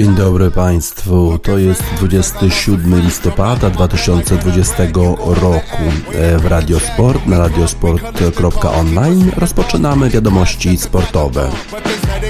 [0.00, 1.38] Dzień dobry Państwu.
[1.42, 4.74] To jest 27 listopada 2020
[5.26, 5.82] roku
[6.12, 11.50] e, w Radiosport na radiosport.online rozpoczynamy wiadomości sportowe.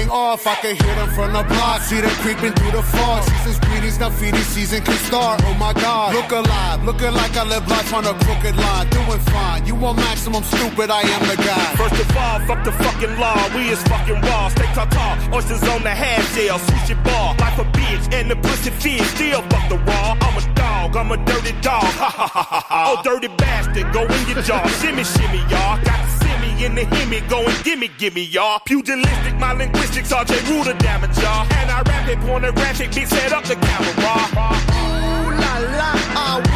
[0.09, 0.47] Off.
[0.47, 1.81] I can hear them from the block.
[1.81, 3.23] See them creeping through the fog.
[3.23, 5.41] Season's greetings, now feeding season can start.
[5.45, 6.15] Oh my God.
[6.15, 8.89] Look alive, looking like I live life on a crooked line.
[8.89, 9.65] Doing fine.
[9.65, 11.75] You want maximum stupid, I am the guy.
[11.75, 13.39] First of all, fuck the fucking law.
[13.55, 14.49] We is fucking raw.
[14.49, 16.59] Stay tall, oysters on the half shell.
[16.59, 17.35] Sushi bar.
[17.39, 19.07] Life a bitch and the pussy fish.
[19.15, 20.17] Still fuck the raw.
[20.21, 21.83] I'm a dog, I'm a dirty dog.
[21.83, 22.95] Ha ha ha ha.
[22.95, 24.65] Oh, dirty bastard, go in your jaw.
[24.79, 25.77] shimmy, shimmy, y'all.
[25.83, 26.20] Got
[26.63, 28.59] in the hemi, going gimme, gimme, y'all.
[28.65, 31.47] Pugilistic, my linguistics, RJ Ruder damage, y'all.
[31.53, 33.91] And I rap it, pornographic, bitch, set up the camera.
[34.71, 36.50] Ooh la la,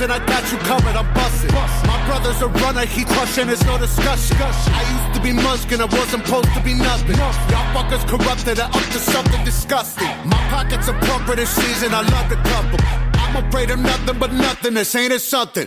[0.00, 1.52] and I got you covered, I'm busting.
[1.52, 4.36] My brother's a runner, he crushing, there's no discussion.
[4.40, 7.16] I used to be muskin', I wasn't supposed to be nothing.
[7.16, 10.08] Y'all fuckers corrupted and up to something disgusting.
[10.24, 12.78] My pockets are plumper this season, I love to couple.
[13.20, 15.66] I'm afraid of nothing but nothing, this ain't it something.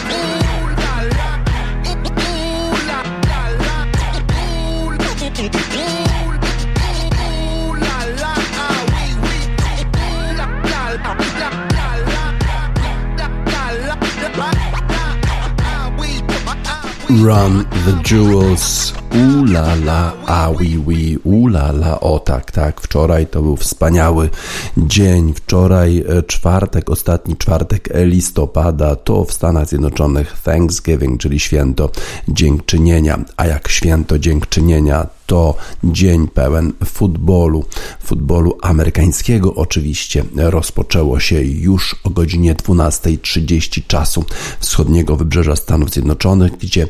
[17.19, 24.29] Run the Jewels, ulala, a oui oui, ulala, o tak, tak, wczoraj to był wspaniały
[24.77, 31.89] dzień, wczoraj e, czwartek, ostatni czwartek listopada, to w Stanach Zjednoczonych Thanksgiving, czyli święto
[32.27, 37.65] dziękczynienia, a jak święto dziękczynienia, to dzień pełen futbolu,
[38.03, 40.23] futbolu amerykańskiego oczywiście.
[40.35, 44.25] Rozpoczęło się już o godzinie 12.30 czasu
[44.59, 46.87] wschodniego wybrzeża Stanów Zjednoczonych, gdzie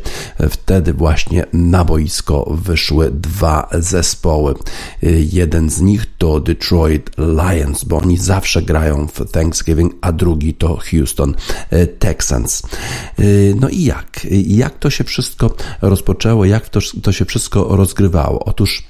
[0.49, 4.55] wtedy właśnie na boisko wyszły dwa zespoły.
[5.31, 10.79] Jeden z nich to Detroit Lions, bo oni zawsze grają w Thanksgiving, a drugi to
[10.91, 11.35] Houston
[11.99, 12.63] Texans.
[13.55, 14.27] No i jak?
[14.47, 16.45] Jak to się wszystko rozpoczęło?
[16.45, 18.30] Jak to, to się wszystko rozgrywało?
[18.39, 18.83] Otóż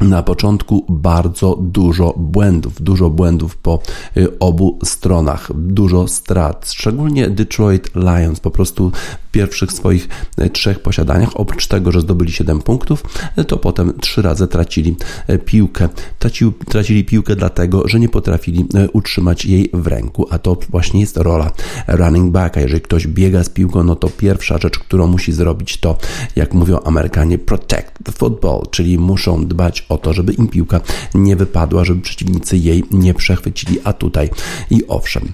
[0.00, 3.78] na początku bardzo dużo błędów, dużo błędów po
[4.16, 8.92] y, obu stronach, dużo strat, szczególnie Detroit Lions po prostu
[9.32, 13.02] pierwszych swoich e, trzech posiadaniach, oprócz tego, że zdobyli 7 punktów,
[13.36, 14.96] e, to potem trzy razy tracili
[15.44, 15.88] piłkę.
[16.18, 21.16] Tracili, tracili piłkę dlatego, że nie potrafili utrzymać jej w ręku, a to właśnie jest
[21.16, 21.50] rola
[21.88, 22.60] running backa.
[22.60, 25.98] Jeżeli ktoś biega z piłką, no to pierwsza rzecz, którą musi zrobić to,
[26.36, 30.80] jak mówią Amerykanie, protect the football, czyli muszą dbać o to, żeby im piłka
[31.14, 34.30] nie wypadła, żeby przeciwnicy jej nie przechwycili, a tutaj
[34.70, 35.32] i owszem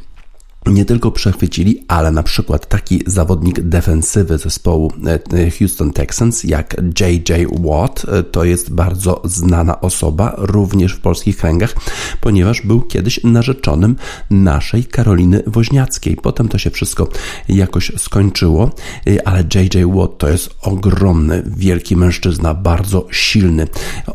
[0.67, 4.93] nie tylko przechwycili, ale na przykład taki zawodnik defensywy zespołu
[5.33, 11.37] e, Houston Texans jak JJ Watt e, to jest bardzo znana osoba również w polskich
[11.37, 11.75] kręgach,
[12.21, 13.97] ponieważ był kiedyś narzeczonym
[14.31, 16.17] naszej Karoliny Woźniackiej.
[16.17, 17.09] Potem to się wszystko
[17.49, 18.71] jakoś skończyło,
[19.07, 23.67] e, ale JJ Watt to jest ogromny, wielki mężczyzna, bardzo silny.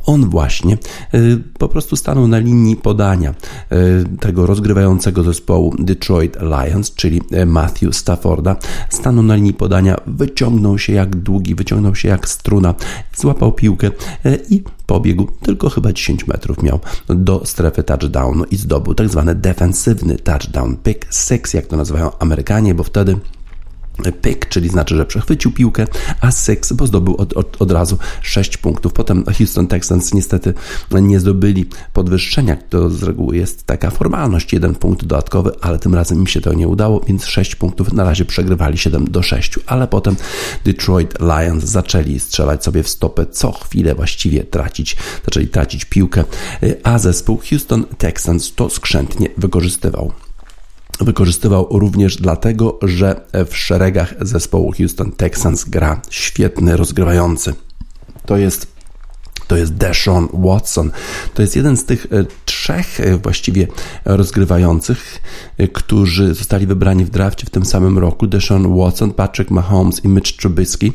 [0.06, 0.78] On właśnie
[1.60, 3.34] po prostu stanął na linii podania
[4.20, 8.56] tego rozgrywającego zespołu Detroit Lions, czyli e, Matthew Stafforda,
[8.90, 12.76] stanął na linii podania, wyciągnął się jak długi, wyciągnął się jak struna,
[13.16, 13.88] złapał piłkę
[14.26, 16.80] e, i pobiegł, tylko chyba 10 metrów miał
[17.10, 22.76] do strefy touchdownu i zdobył tak zwany defensywny touchdown, pick six, jak to nazywają Amerykanie,
[22.76, 23.18] bo wtedy
[24.22, 25.88] pick, czyli znaczy, że przechwycił piłkę,
[26.22, 28.94] a six, bo zdobył od, od, od razu 6 punktów.
[28.94, 30.54] Potem Houston Texans niestety
[30.92, 36.20] nie zdobyli podwyższenia, to z reguły jest taka formalność, jeden punkt dodatkowy, ale tym razem
[36.20, 39.88] im się to nie udało, więc 6 punktów na razie przegrywali 7 do 6, ale
[39.88, 40.16] potem
[40.66, 46.24] Detroit Lions zaczęli strzelać sobie w stopę co chwilę właściwie tracić, zaczęli tracić piłkę,
[46.84, 50.27] a zespół Houston Texans to skrzętnie wykorzystywał
[51.02, 57.54] wykorzystywał również dlatego, że w szeregach zespołu Houston Texans gra świetny rozgrywający.
[58.26, 58.78] To jest
[59.48, 60.92] to jest Deshaun Watson.
[61.34, 62.26] To jest jeden z tych e,
[62.68, 63.68] trzech e, właściwie
[64.06, 65.22] rozgrywających,
[65.58, 68.28] e, którzy zostali wybrani w drafcie w tym samym roku.
[68.28, 70.94] Deshaun Watson, Patrick Mahomes i Mitch Trubisky.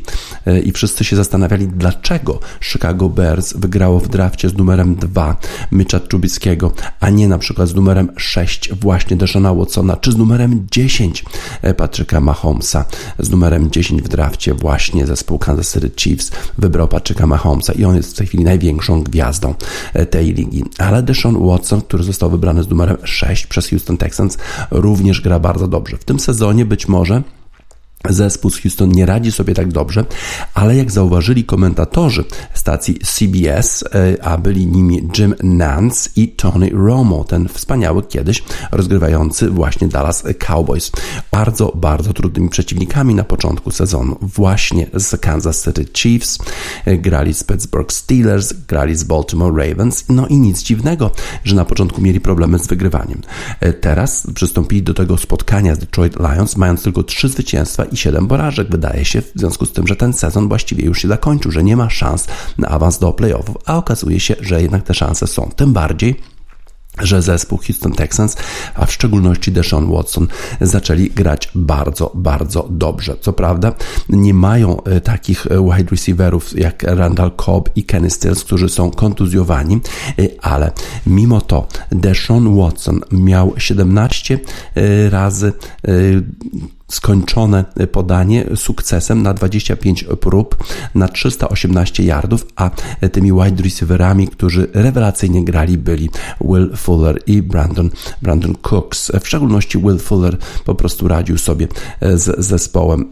[0.63, 5.37] I wszyscy się zastanawiali, dlaczego Chicago Bears wygrało w drafcie z numerem 2
[5.71, 10.67] Mitcha Trubiskiego, a nie na przykład z numerem 6 właśnie Deshauna Watsona, czy z numerem
[10.71, 11.25] 10
[11.77, 12.85] Patricka Mahomesa.
[13.19, 17.95] Z numerem 10 w drafcie właśnie zespół Kansas City Chiefs wybrał Patricka Mahomesa i on
[17.95, 19.55] jest w tej chwili największą gwiazdą
[19.93, 20.63] e, tej ligi.
[20.77, 24.37] Ale Deshaun Watson, który został wybrany z numerem 6 przez Houston Texans,
[24.71, 25.97] również gra bardzo dobrze.
[25.97, 27.21] W tym sezonie być może
[28.09, 30.05] Zespół z Houston nie radzi sobie tak dobrze,
[30.53, 32.23] ale jak zauważyli komentatorzy
[32.53, 39.49] stacji CBS, e, a byli nimi Jim Nance i Tony Romo, ten wspaniały kiedyś rozgrywający
[39.49, 40.91] właśnie Dallas Cowboys.
[41.31, 46.37] Bardzo, bardzo trudnymi przeciwnikami na początku sezonu, właśnie z Kansas City Chiefs,
[46.85, 51.11] e, grali z Pittsburgh Steelers, grali z Baltimore Ravens, no i nic dziwnego,
[51.43, 53.21] że na początku mieli problemy z wygrywaniem.
[53.59, 58.27] E, teraz przystąpili do tego spotkania z Detroit Lions, mając tylko trzy zwycięstwa i 7
[58.27, 58.67] porażek.
[58.69, 61.77] Wydaje się w związku z tym, że ten sezon właściwie już się zakończył, że nie
[61.77, 65.49] ma szans na awans do playoffów, a okazuje się, że jednak te szanse są.
[65.55, 66.15] Tym bardziej,
[67.01, 68.37] że zespół Houston Texans,
[68.75, 70.27] a w szczególności Deshaun Watson,
[70.61, 73.15] zaczęli grać bardzo, bardzo dobrze.
[73.21, 73.73] Co prawda
[74.09, 78.91] nie mają e, takich e, wide receiverów jak Randall Cobb i Kenny Stills, którzy są
[78.91, 79.79] kontuzjowani,
[80.19, 80.71] e, ale
[81.07, 84.39] mimo to Deshaun Watson miał 17
[85.09, 85.53] razy
[86.93, 90.57] skończone podanie sukcesem na 25 prób,
[90.95, 92.71] na 318 yardów, a
[93.11, 96.09] tymi wide receiverami, którzy rewelacyjnie grali, byli
[96.41, 97.89] Will Fuller i Brandon,
[98.21, 99.11] Brandon Cooks.
[99.21, 101.67] W szczególności Will Fuller po prostu radził sobie
[102.01, 103.09] z zespołem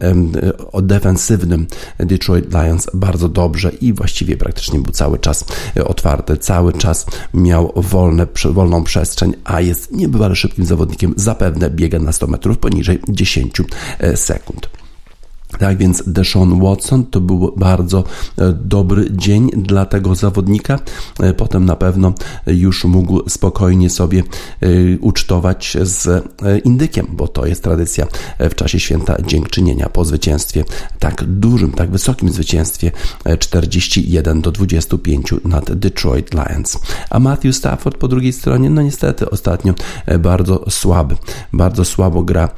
[0.82, 1.66] defensywnym
[1.98, 5.44] Detroit Lions bardzo dobrze i właściwie praktycznie był cały czas
[5.84, 12.12] otwarty, cały czas miał wolne, wolną przestrzeń, a jest niebywale szybkim zawodnikiem, zapewne biega na
[12.12, 13.62] 100 metrów poniżej 10
[13.98, 14.68] Äh, second.
[15.58, 18.04] Tak więc Deshaun Watson to był bardzo
[18.38, 20.78] e, dobry dzień dla tego zawodnika.
[21.20, 22.12] E, potem na pewno
[22.46, 24.22] już mógł spokojnie sobie
[25.00, 26.28] ucztować z
[26.64, 28.06] indykiem, bo to jest tradycja
[28.38, 30.64] w czasie święta dziękczynienia po zwycięstwie,
[30.98, 32.90] tak dużym, tak wysokim zwycięstwie
[33.38, 36.78] 41 do 25 nad Detroit Lions.
[37.10, 39.74] A Matthew Stafford po drugiej stronie, no niestety ostatnio
[40.18, 41.16] bardzo słaby,
[41.52, 42.48] bardzo słabo gra.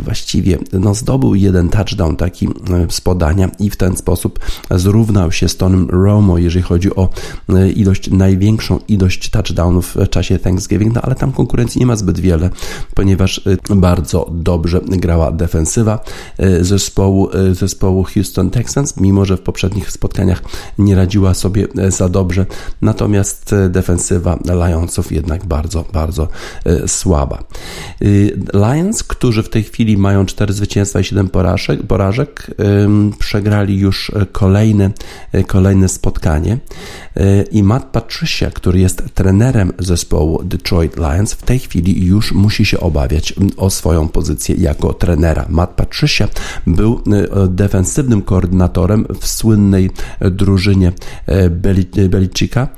[0.00, 2.50] Właściwie no, zdobył jeden touchdown taki e,
[2.88, 4.38] z podania i w ten sposób
[4.70, 7.08] zrównał się z Tonym Romo, jeżeli chodzi o
[7.48, 12.20] e, ilość, największą ilość touchdownów w czasie Thanksgiving, no ale tam konkurencji nie ma zbyt
[12.20, 12.50] wiele,
[12.94, 16.04] ponieważ e, bardzo dobrze grała defensywa
[16.60, 20.42] zespołu, zespołu Houston Texans, mimo że w poprzednich spotkaniach
[20.78, 22.46] nie radziła sobie za dobrze,
[22.82, 26.28] natomiast defensywa Lionsów jednak bardzo, bardzo
[26.86, 27.44] słaba.
[28.54, 32.50] Lions, którzy w tej chwili mają 4 zwycięstwa i 7 porażek, porażek.
[33.18, 34.90] Przegrali już kolejne,
[35.46, 36.58] kolejne spotkanie
[37.16, 42.64] e, i Matt Patricia, który jest trenerem zespołu Detroit Lions, w tej chwili już musi
[42.64, 45.46] się obawiać o swoją pozycję jako trenera.
[45.48, 46.28] Matt Patricia
[46.66, 49.90] był e, defensywnym koordynatorem w słynnej
[50.20, 50.92] drużynie
[51.26, 51.50] e,
[52.08, 52.68] Belichicka.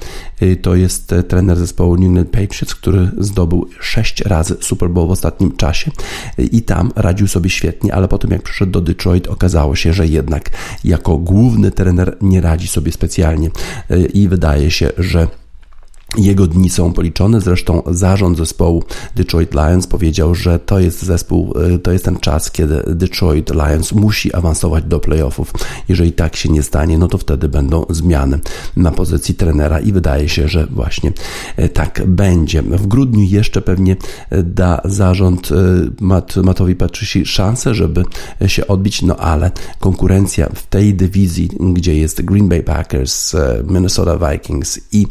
[0.63, 5.57] To jest trener zespołu New England Patriots, który zdobył sześć razy Super Bowl w ostatnim
[5.57, 5.91] czasie
[6.39, 10.51] i tam radził sobie świetnie, ale potem jak przyszedł do Detroit okazało się, że jednak
[10.85, 13.51] jako główny trener nie radzi sobie specjalnie
[13.91, 15.29] e, i wydaje się, że
[16.19, 18.85] jego dni są policzone, zresztą zarząd zespołu
[19.17, 23.93] Detroit Lions powiedział, że to jest zespół, y, to jest ten czas, kiedy Detroit Lions
[23.93, 25.53] musi awansować do playoffów.
[25.89, 28.39] Jeżeli tak się nie stanie, no to wtedy będą zmiany
[28.77, 31.13] na pozycji trenera i wydaje się, że właśnie
[31.59, 32.63] y, tak będzie.
[32.63, 33.97] W grudniu jeszcze pewnie
[34.33, 35.49] y, da zarząd
[36.01, 38.05] Matt, Mattowi Patrici szansę, żeby
[38.47, 39.51] się odbić, no ale
[39.81, 45.07] konkurencja w tej dywizji, gdzie jest Green Bay Packers, Minnesota Vikings i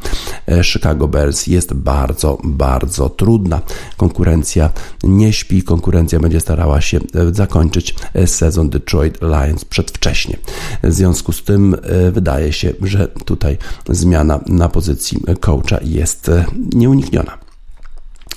[0.63, 3.61] Chicago Chicago Bears jest bardzo, bardzo trudna.
[3.97, 4.69] Konkurencja
[5.03, 6.99] nie śpi, konkurencja będzie starała się
[7.31, 10.37] zakończyć sezon Detroit Lions przedwcześnie.
[10.83, 11.75] W związku z tym
[12.11, 13.57] wydaje się, że tutaj
[13.89, 16.31] zmiana na pozycji coacha jest
[16.73, 17.48] nieunikniona.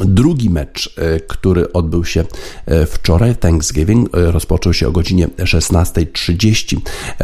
[0.01, 2.25] Drugi mecz, e, który odbył się
[2.67, 6.81] e, wczoraj, Thanksgiving, e, rozpoczął się o godzinie 16.30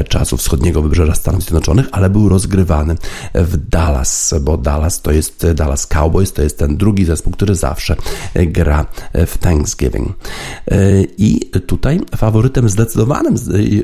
[0.09, 2.97] czasu wschodniego wybrzeża Stanów Zjednoczonych, ale był rozgrywany
[3.35, 7.97] w Dallas, bo Dallas to jest Dallas Cowboys, to jest ten drugi zespół, który zawsze
[8.35, 8.87] gra
[9.27, 10.17] w Thanksgiving.
[11.19, 13.35] I tutaj faworytem zdecydowanym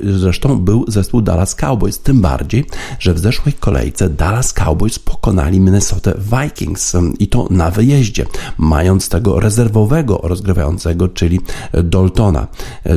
[0.02, 2.64] zresztą był zespół Dallas Cowboys, tym bardziej,
[2.98, 8.26] że w zeszłej kolejce Dallas Cowboys pokonali Minnesota Vikings i to na wyjeździe
[8.74, 11.40] mając tego rezerwowego rozgrywającego, czyli
[11.84, 12.46] Daltona.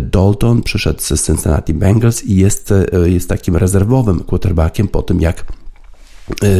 [0.02, 2.74] Dalton przyszedł z Cincinnati Bengals i jest,
[3.06, 5.46] jest takim rezerwowym quarterbackiem po tym, jak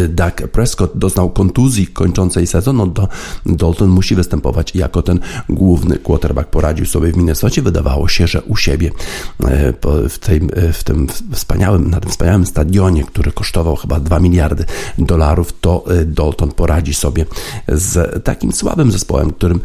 [0.10, 3.08] Dak Prescott doznał kontuzji kończącej sezon, no to
[3.46, 5.20] Dalton musi występować jako ten
[5.50, 6.50] główny quarterback.
[6.50, 7.62] Poradził sobie w Minnesocie.
[7.62, 9.74] Wydawało się, że u siebie y,
[10.10, 14.66] w tym, y, w tym wspaniałym, na tym wspaniałym stadionie, który kosztował chyba 2 miliardy
[14.98, 17.26] dolarów, to Dalton poradzi sobie
[17.68, 19.60] z takim słabym zespołem, którym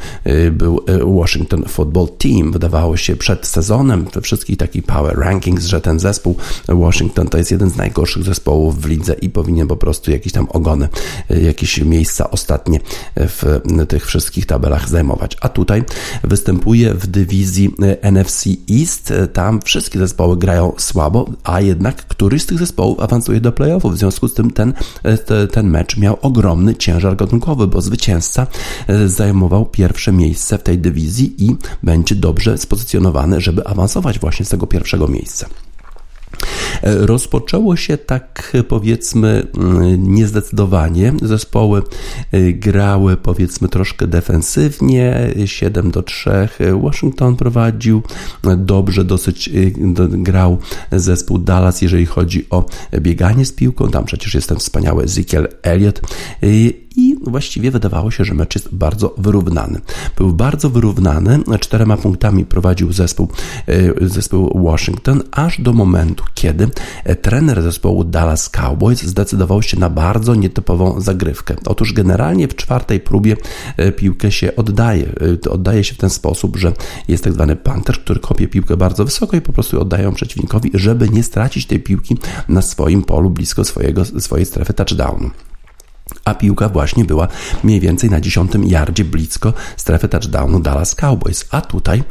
[0.53, 0.85] był
[1.19, 2.53] Washington Football Team.
[2.53, 6.37] Wydawało się przed sezonem we wszystkich takich power rankings, że ten zespół
[6.69, 10.33] Washington to jest jeden z najgorszych zespołów w lidze i powinien po prostu prostu jakieś
[10.33, 10.89] tam ogony,
[11.31, 12.81] y, jakieś miejsca ostatnie
[13.17, 15.37] w tych wszystkich tabelach zajmować.
[15.41, 15.85] A tutaj
[16.25, 19.13] występuje w dywizji y, NFC East.
[19.33, 23.95] Tam wszystkie zespoły grają słabo, a jednak któryś z tych zespołów awansuje do playoffów.
[23.95, 24.75] W związku z tym ten,
[25.45, 28.47] y, ten mecz miał ogromny ciężar gatunkowy, bo zwycięzca
[29.07, 34.67] zajmował pierwsze miejsce w tej dywizji i będzie dobrze spozycjonowany, żeby awansować właśnie z tego
[34.67, 35.47] pierwszego miejsca.
[36.83, 41.13] Rozpoczęło się tak powiedzmy mm, niezdecydowanie.
[41.23, 41.83] Zespoły
[42.35, 46.49] y, grały powiedzmy troszkę defensywnie, 7 do 3.
[46.83, 48.03] Washington prowadził
[48.57, 49.73] dobrze, dosyć y,
[50.09, 50.59] grał
[50.93, 52.67] zespół Dallas, jeżeli chodzi o
[53.01, 53.91] bieganie z piłką.
[53.91, 56.01] Tam przecież jest ten wspaniały Ezekiel Elliott
[56.43, 59.81] y, i właściwie wydawało się, że mecz jest bardzo wyrównany.
[60.17, 63.29] Był bardzo wyrównany, czterema punktami prowadził zespół,
[63.69, 66.69] e, zespół Washington, aż do momentu, kiedy
[67.05, 71.57] e, trener zespołu Dallas Cowboys zdecydował się na bardzo nietypową zagrywkę.
[71.67, 73.37] Otóż generalnie w czwartej próbie
[73.77, 75.13] e, piłkę się oddaje.
[75.51, 76.73] Oddaje się w ten sposób, że
[77.09, 80.71] jest tak zwany punter, który kopie piłkę bardzo wysoko i po prostu oddaje ją przeciwnikowi,
[80.75, 82.17] żeby nie stracić tej piłki
[82.49, 85.31] na swoim polu blisko swojego, swojej strefy touchdownu
[86.25, 87.29] a piłka właśnie była
[87.65, 91.45] mniej więcej na dziesiątym yardzie blisko strefy touchdownu Dallas Cowboys.
[91.51, 92.03] A tutaj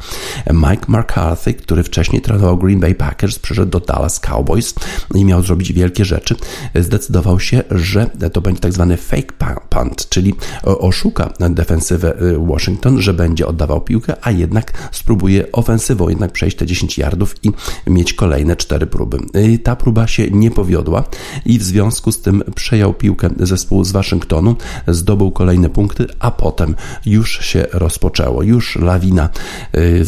[0.54, 4.74] Mike McCarthy, który wcześniej trenował Green Bay Packers, przyszedł do Dallas Cowboys
[5.16, 6.36] i miał zrobić wielkie rzeczy.
[6.76, 9.34] Zdecydował się, że to będzie tak zwany fake
[9.70, 16.32] punt, czyli oszuka defensywę y, Washington, że będzie oddawał piłkę, a jednak spróbuje ofensywą jednak
[16.32, 17.52] przejść te 10 yardów i
[17.88, 19.18] mieć kolejne cztery próby.
[19.36, 21.04] Y, ta próba się nie powiodła
[21.46, 24.56] i w związku z tym przejął piłkę zespół z Waszyngtonu,
[24.88, 28.44] zdobył kolejne punkty, a potem już się rozpoczęło.
[28.44, 29.30] Już lawina
[29.78, 30.06] y,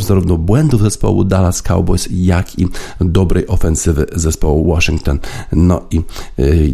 [0.00, 2.68] zarówno błędów zespołu Dallas Cowboys, jak i
[3.00, 5.18] dobrej ofensywy zespołu Washington.
[5.52, 6.02] No i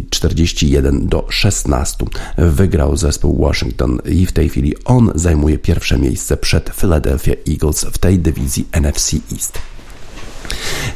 [0.09, 2.05] 41 y, do 16
[2.37, 7.97] wygrał zespół Washington i w tej chwili on zajmuje pierwsze miejsce przed Philadelphia Eagles w
[7.97, 9.76] tej dywizji NFC East.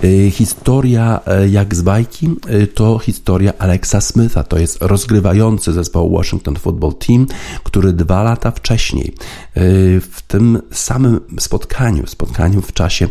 [0.03, 6.17] Y, historia e, jak z bajki y, to historia Alexa Smitha, to jest rozgrywający zespołu
[6.17, 7.27] Washington Football Team,
[7.63, 9.13] który dwa lata wcześniej
[9.57, 13.07] y, w tym samym spotkaniu, spotkaniu w czasie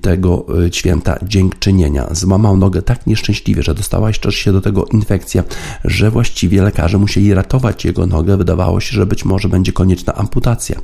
[0.00, 5.44] tego święta dziękczynienia złamał nogę tak nieszczęśliwie, że dostała jeszcze się do tego infekcja,
[5.84, 8.36] że właściwie lekarze musieli ratować jego nogę.
[8.36, 10.80] Wydawało się, że być może będzie konieczna amputacja.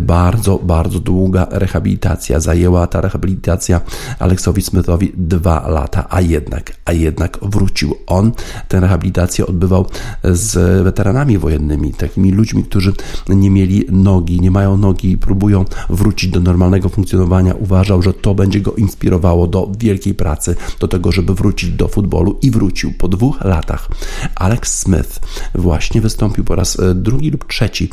[0.00, 3.80] Bardzo, bardzo długa rehabilitacja zajęła ta rehabilitacja
[4.18, 7.94] Aleksowi Smithowi dwa lata, a jednak, a jednak wrócił.
[8.06, 8.32] On
[8.68, 9.86] tę rehabilitację odbywał
[10.24, 12.92] z weteranami wojennymi, takimi ludźmi, którzy
[13.28, 17.54] nie mieli nogi, nie mają nogi i próbują wrócić do normalnego funkcjonowania.
[17.54, 22.38] Uważał, że to będzie go inspirowało do wielkiej pracy, do tego, żeby wrócić do futbolu
[22.42, 23.88] i wrócił po dwóch latach.
[24.34, 25.20] Alex Smith
[25.54, 27.90] właśnie wystąpił po raz drugi lub trzeci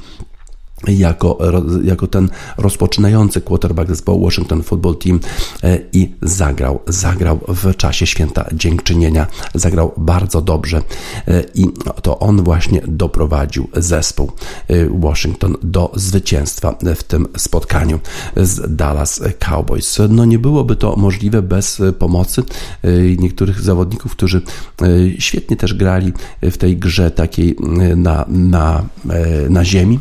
[0.87, 1.37] jako,
[1.83, 5.19] jako ten rozpoczynający quarterback zespołu Washington Football Team
[5.63, 10.81] e, i zagrał, zagrał w czasie święta dziękczynienia, zagrał bardzo dobrze
[11.27, 11.65] e, i
[12.01, 14.31] to on właśnie doprowadził zespół
[14.67, 17.99] e, Washington do zwycięstwa w tym spotkaniu
[18.37, 19.99] z Dallas Cowboys.
[20.09, 22.43] No nie byłoby to możliwe bez pomocy
[23.17, 24.41] niektórych zawodników, którzy
[25.19, 27.55] świetnie też grali w tej grze takiej
[27.95, 28.85] na, na,
[29.49, 29.99] na ziemi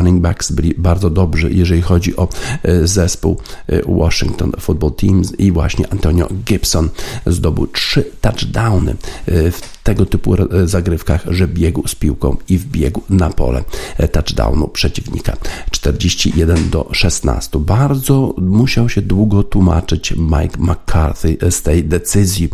[0.00, 2.28] running backs byli bardzo dobrzy, jeżeli chodzi o
[2.62, 6.88] e, zespół e, Washington Football Teams i właśnie Antonio Gibson
[7.26, 13.30] zdobył trzy touchdowny e, w tego typu zagrywkach, że biegł z piłką i wbiegł na
[13.30, 13.64] pole
[14.12, 15.36] touchdownu przeciwnika.
[15.70, 17.58] 41 do 16.
[17.58, 22.48] Bardzo musiał się długo tłumaczyć Mike McCarthy z tej decyzji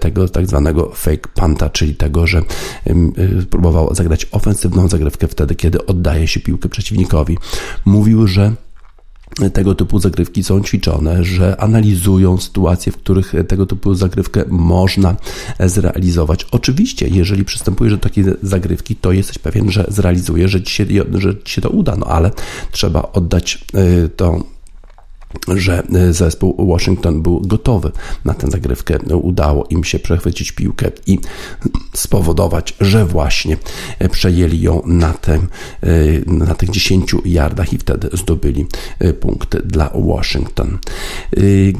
[0.00, 2.42] tego tak zwanego fake panta, czyli tego, że
[3.50, 7.38] próbował zagrać ofensywną zagrywkę wtedy, kiedy oddaje się piłkę przeciwnikowi.
[7.84, 8.52] Mówił, że
[9.52, 15.16] tego typu zagrywki są ćwiczone, że analizują sytuacje, w których tego typu zagrywkę można
[15.60, 16.46] zrealizować.
[16.50, 21.34] Oczywiście, jeżeli przystępujesz do takiej zagrywki, to jesteś pewien, że zrealizujesz, że ci się, że
[21.44, 22.30] ci się to uda, no ale
[22.72, 24.44] trzeba oddać y, tą
[25.48, 27.92] że e, zespół Washington był gotowy
[28.24, 28.98] na tę zagrywkę.
[29.16, 31.18] Udało im się przechwycić piłkę i
[31.94, 33.56] spowodować, że właśnie
[34.10, 35.48] przejęli ją na, tym,
[35.80, 35.88] e,
[36.26, 38.66] na tych 10 yardach i wtedy zdobyli
[38.98, 40.78] e, punkty dla Washington.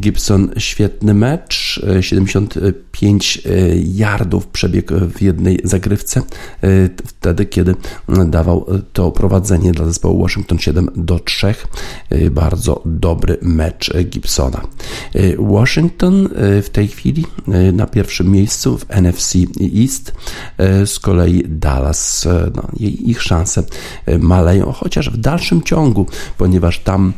[0.01, 3.43] Gibson świetny mecz, 75
[3.85, 6.23] yardów przebiegł w jednej zagrywce,
[7.07, 7.75] wtedy kiedy
[8.27, 11.55] dawał to prowadzenie dla zespołu Washington 7 do 3.
[12.31, 14.61] Bardzo dobry mecz Gibsona.
[15.17, 19.35] Y, Washington y, w tej chwili y, na pierwszym miejscu w NFC
[19.83, 20.13] East,
[20.87, 23.63] z kolei Dallas, no, ich szanse
[24.19, 26.07] maleją, chociaż w dalszym ciągu,
[26.39, 27.13] ponieważ tam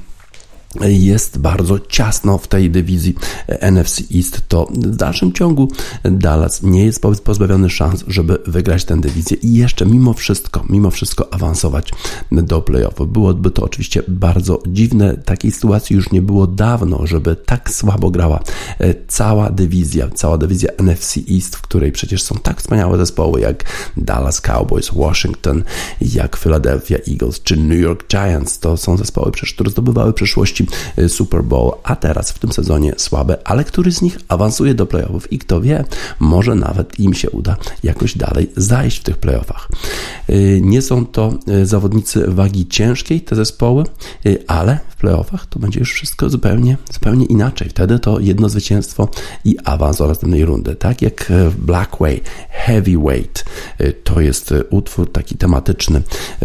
[0.81, 3.15] jest bardzo ciasno w tej dywizji
[3.61, 5.69] NFC East, to w dalszym ciągu
[6.05, 11.35] Dallas nie jest pozbawiony szans, żeby wygrać tę dywizję i jeszcze mimo wszystko, mimo wszystko
[11.35, 11.91] awansować
[12.33, 13.13] do playoffów.
[13.13, 15.17] Byłoby to oczywiście bardzo dziwne.
[15.17, 18.41] Takiej sytuacji już nie było dawno, żeby tak słabo grała
[18.79, 23.65] e, cała dywizja, cała dywizja NFC East, w której przecież są tak wspaniałe zespoły jak
[23.97, 25.63] Dallas Cowboys, Washington,
[26.01, 28.59] jak Philadelphia Eagles czy New York Giants.
[28.59, 30.64] To są zespoły, przecież, które zdobywały w przeszłości
[30.99, 34.87] Y, Super Bowl, a teraz w tym sezonie słabe, ale który z nich awansuje do
[34.87, 35.85] playoffów i kto wie,
[36.21, 39.69] może nawet im się uda jakoś dalej zajść w tych playoffach.
[40.31, 43.85] Y, nie są to y, zawodnicy wagi ciężkiej, te zespoły,
[44.47, 47.69] ale w playoffach to będzie już wszystko zupełnie, zupełnie inaczej.
[47.69, 49.09] Wtedy to jedno zwycięstwo
[49.45, 50.75] i awans do następnej rundy.
[50.75, 53.45] Tak jak Blackway, Heavyweight,
[54.05, 56.03] to jest utwór taki tematyczny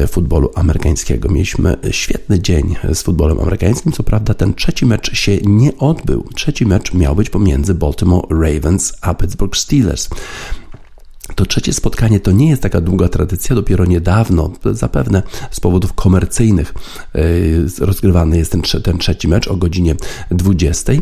[0.08, 1.30] futbolu amerykańskiego.
[1.30, 6.28] Mieliśmy świetny dzień z futbolem amerykańskim, co prawda ten trzeci mecz się nie odbył.
[6.36, 10.10] Trzeci mecz miał być pomiędzy Baltimore Ravens a Pittsburgh Steelers.
[11.36, 16.74] To trzecie spotkanie to nie jest taka długa tradycja, dopiero niedawno, zapewne z powodów komercyjnych,
[17.16, 17.22] e,
[17.86, 19.96] rozgrywany jest ten, ten trzeci mecz o godzinie
[20.32, 20.98] 20 e,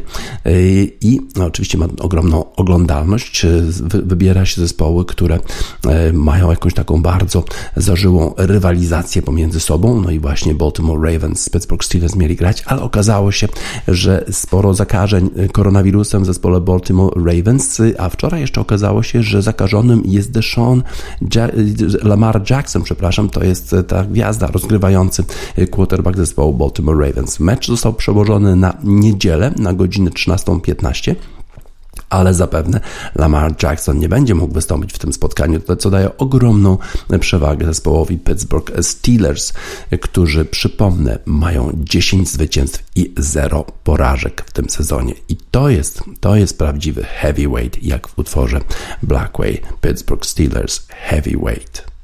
[1.01, 3.45] i no, oczywiście ma ogromną oglądalność.
[3.45, 3.49] E,
[4.03, 5.39] wybiera się zespoły, które
[6.13, 7.43] mają jakąś taką bardzo
[7.75, 10.01] zażyłą rywalizację pomiędzy sobą.
[10.01, 13.47] No i właśnie Baltimore Ravens z Pittsburgh Steelers mieli grać, ale okazało się,
[13.87, 20.01] że sporo zakażeń koronawirusem w zespole Baltimore Ravens, a wczoraj jeszcze okazało się, że zakażonym
[20.05, 20.83] jest jest Deshaun
[21.35, 21.47] ja
[22.03, 25.23] Lamar Jackson, przepraszam, to jest ta gwiazda rozgrywający
[25.71, 27.39] quarterback zespołu Baltimore Ravens.
[27.39, 31.15] Mecz został przełożony na niedzielę na godzinę 13.15
[32.09, 32.79] ale zapewne
[33.15, 36.77] Lamar Jackson nie będzie mógł wystąpić w tym spotkaniu, co daje ogromną
[37.19, 39.53] przewagę zespołowi Pittsburgh Steelers,
[40.01, 45.13] którzy, przypomnę, mają 10 zwycięstw i 0 porażek w tym sezonie.
[45.29, 48.61] I to jest, to jest prawdziwy heavyweight, jak w utworze
[49.03, 51.96] Blackway Pittsburgh Steelers Heavyweight.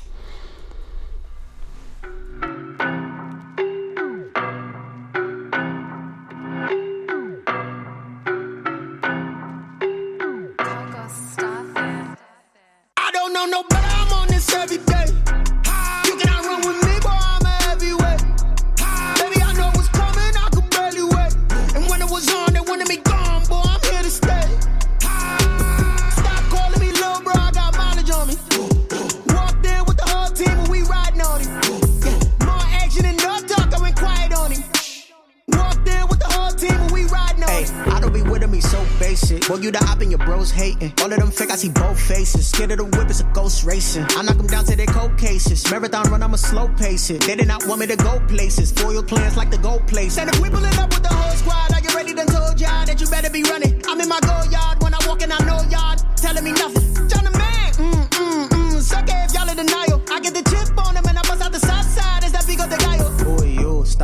[47.07, 48.71] They did not want me to go places.
[48.71, 50.17] Foil plans like the go place.
[50.17, 52.13] And if we pull it up with the whole squad, are you ready?
[52.13, 53.81] Done told y'all that you better be running.
[53.87, 57.07] I'm in my go yard when I walk in, I know y'all telling me nothing.
[57.09, 58.81] John the man, mm, mm, mm.
[58.81, 60.01] Suck it if y'all in denial.
[60.11, 62.23] I get the chip on them and I bust out the south side.
[62.23, 62.93] Is that Vigo the guy?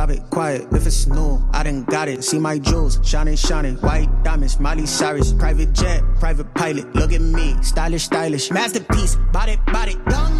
[0.00, 0.66] Stop it, quiet.
[0.72, 2.22] If it's new, I done got it.
[2.24, 3.76] See my jewels, shining, shining.
[3.78, 5.32] White diamonds, Miley Cyrus.
[5.32, 6.94] Private jet, private pilot.
[6.94, 8.50] Look at me, stylish, stylish.
[8.50, 10.32] Masterpiece, body, body, done.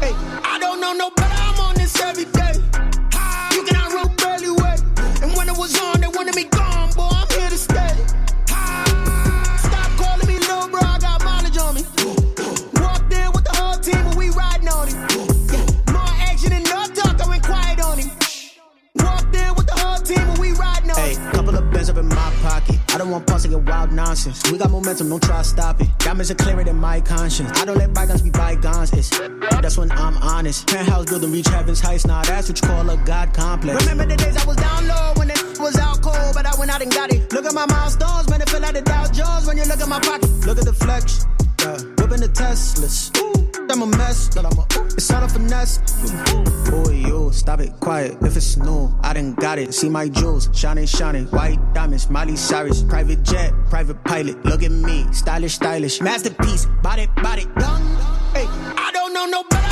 [0.00, 0.12] Hey,
[0.44, 0.65] I don't
[23.06, 24.42] don't want pause to get wild nonsense.
[24.50, 25.88] We got momentum, don't try to stop it.
[25.98, 27.50] Diamonds are clearer than my conscience.
[27.60, 28.92] I don't let bygones be bygones.
[28.92, 29.10] It's
[29.62, 30.66] that's when I'm honest.
[30.66, 32.04] Penthouse building reach heaven's heights.
[32.04, 33.80] Now that's what you call a god complex.
[33.86, 36.70] Remember the days I was down low when it was out cold, but I went
[36.70, 37.32] out and got it.
[37.32, 39.88] Look at my milestones, man, it feel like the Dow Jones when you look at
[39.88, 40.30] my pocket.
[40.44, 41.26] Look at the flex,
[41.66, 41.78] yeah.
[41.98, 43.10] Whipping the Teslas.
[43.70, 45.78] I'm a mess, but I'm a, it's all a finesse.
[46.70, 48.16] Boy, you stop it, quiet.
[48.22, 49.74] If it's new, I done got it.
[49.74, 51.26] See my jewels, shining, shining.
[51.26, 52.82] White diamonds, Miley Cyrus.
[52.82, 54.44] Private jet, private pilot.
[54.44, 56.00] Look at me, stylish, stylish.
[56.00, 57.82] Masterpiece, body, body, done.
[58.34, 58.46] Hey,
[58.86, 59.65] I don't know no better.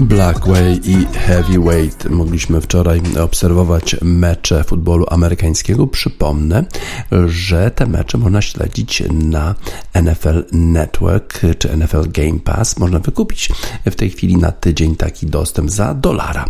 [0.00, 2.10] Blackway i Heavyweight.
[2.10, 5.86] Mogliśmy wczoraj obserwować mecze futbolu amerykańskiego.
[5.86, 6.64] Przypomnę,
[7.26, 9.54] że te mecze można śledzić na
[9.94, 12.78] NFL Network czy NFL Game Pass.
[12.78, 13.48] Można wykupić
[13.86, 16.44] w tej chwili na tydzień taki dostęp za dolara.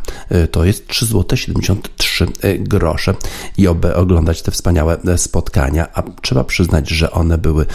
[0.51, 2.27] To jest 3 zł 73
[2.59, 3.15] grosze
[3.59, 7.67] i oglądać te wspaniałe spotkania, a trzeba przyznać, że one były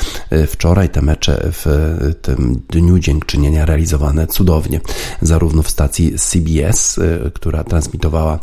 [0.48, 1.66] wczoraj, te mecze w
[2.22, 4.82] tym Dniu Dziękczynienia realizowane cudownie,
[5.22, 7.00] zarówno w stacji CBS,
[7.34, 8.40] która transmitowała,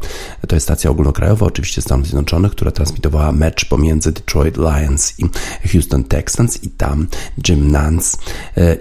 [0.48, 5.24] to jest stacja ogólnokrajowa, oczywiście Stanów Zjednoczonych, która transmitowała mecz pomiędzy Detroit Lions i
[5.72, 7.06] Houston Texans i tam
[7.48, 8.18] Jim Nance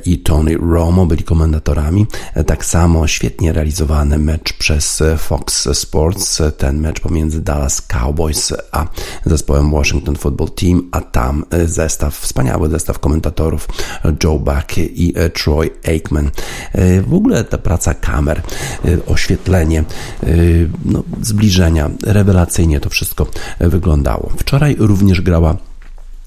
[0.06, 2.06] i Tony Romo byli komentatorami.
[2.48, 8.88] Tak samo świetnie realizowany mecz przez Fox Sports, ten mecz pomiędzy Dallas Cowboys a
[9.26, 13.68] zespołem Washington Football Team, a tam zestaw, wspaniały zestaw komentatorów
[14.24, 16.32] Joe Buck i Troy Aikman.
[17.08, 18.31] W ogóle ta praca kamer,
[19.08, 19.84] oświetlenie,
[20.86, 23.28] no, zbliżenia, rewelacyjnie to wszystko
[23.60, 24.32] wyglądało.
[24.38, 25.58] Wczoraj również grała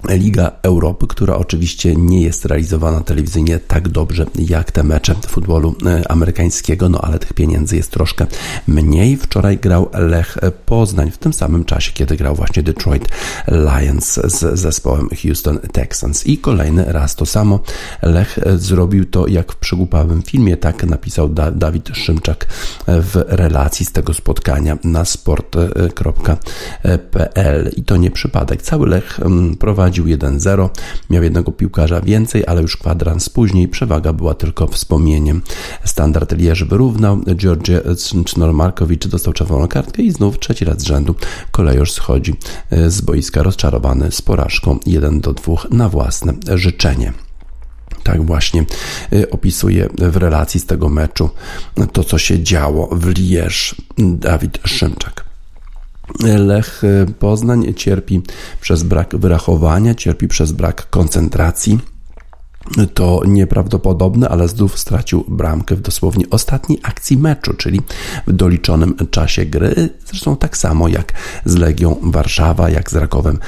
[0.09, 5.75] Liga Europy, która oczywiście nie jest realizowana telewizyjnie tak dobrze jak te mecze futbolu
[6.09, 8.27] amerykańskiego, no ale tych pieniędzy jest troszkę
[8.69, 9.17] mniej.
[9.17, 13.09] Wczoraj grał Lech Poznań w tym samym czasie, kiedy grał właśnie Detroit
[13.49, 16.27] Lions z zespołem Houston Texans.
[16.27, 17.61] I kolejny raz to samo.
[18.03, 22.47] Lech zrobił to jak w przygłupawym filmie, tak napisał da Dawid Szymczak
[22.87, 26.41] w relacji z tego spotkania na sport.pl.
[27.77, 28.63] I to nie przypadek.
[28.63, 29.21] Cały Lech
[29.59, 30.69] prowadzi prowadził 1-0,
[31.11, 35.43] miał jednego piłkarza więcej, ale już kwadrans później przewaga była tylko wspomnieniem.
[35.85, 37.81] Standard Lierz wyrównał, Georgie
[38.25, 41.15] Cznormarkowicz dostał czerwoną kartkę i znów trzeci raz z rzędu
[41.51, 42.35] kolejorz schodzi
[42.87, 47.13] z boiska rozczarowany z porażką 1 do 2 na własne życzenie.
[48.03, 48.65] Tak właśnie
[49.31, 51.31] opisuje w relacji z tego meczu
[51.93, 55.25] to, co się działo w Lierz Dawid Szymczak.
[56.39, 56.83] Lech
[57.19, 58.23] Poznań cierpi
[58.61, 61.94] przez brak wyrachowania, cierpi przez brak koncentracji.
[62.95, 67.81] To nieprawdopodobne, ale znów stracił bramkę w dosłownie ostatniej akcji meczu, czyli
[68.27, 69.91] w doliczonym czasie gry.
[70.07, 71.13] Zresztą tak samo jak
[71.45, 73.39] z Legią Warszawa, jak z Rakowem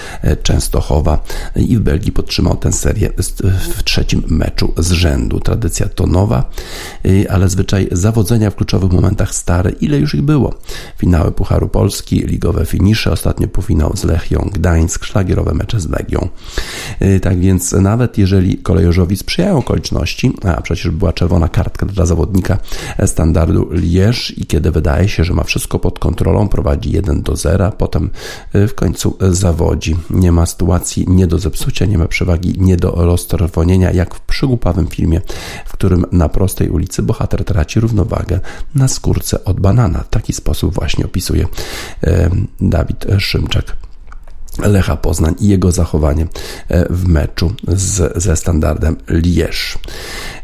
[0.43, 1.25] Częstochowa
[1.57, 3.11] i w Belgii podtrzymał tę serię
[3.77, 5.41] w trzecim meczu z rzędu.
[5.41, 6.51] Tradycja to nowa,
[7.31, 9.71] ale zwyczaj zawodzenia w kluczowych momentach stary.
[9.81, 10.55] Ile już ich było?
[10.99, 16.29] Finały Pucharu Polski, ligowe finisze, ostatnio półfinał z Lechią Gdańsk, szlagierowe mecze z Legią.
[17.23, 18.59] Tak więc nawet jeżeli
[19.07, 22.59] kolejorzowi sprzyjają okoliczności, a przecież była czerwona kartka dla zawodnika
[23.07, 27.73] standardu Lierz i kiedy wydaje się, że ma wszystko pod kontrolą, prowadzi 1 do 0,
[27.79, 28.11] potem
[28.55, 29.97] w końcu zawodzi.
[30.11, 34.87] Nie ma sytuacji nie do zepsucia, nie ma przewagi nie do roztrwonienia, jak w przygłupawym
[34.87, 35.21] filmie,
[35.67, 38.41] w którym na prostej ulicy bohater traci równowagę
[38.75, 40.05] na skórce od banana.
[40.11, 41.47] Taki sposób właśnie opisuje
[42.61, 43.77] Dawid Szymczak.
[44.59, 46.27] Lecha Poznań i jego zachowanie
[46.69, 49.79] e, w meczu z, ze standardem Lierz.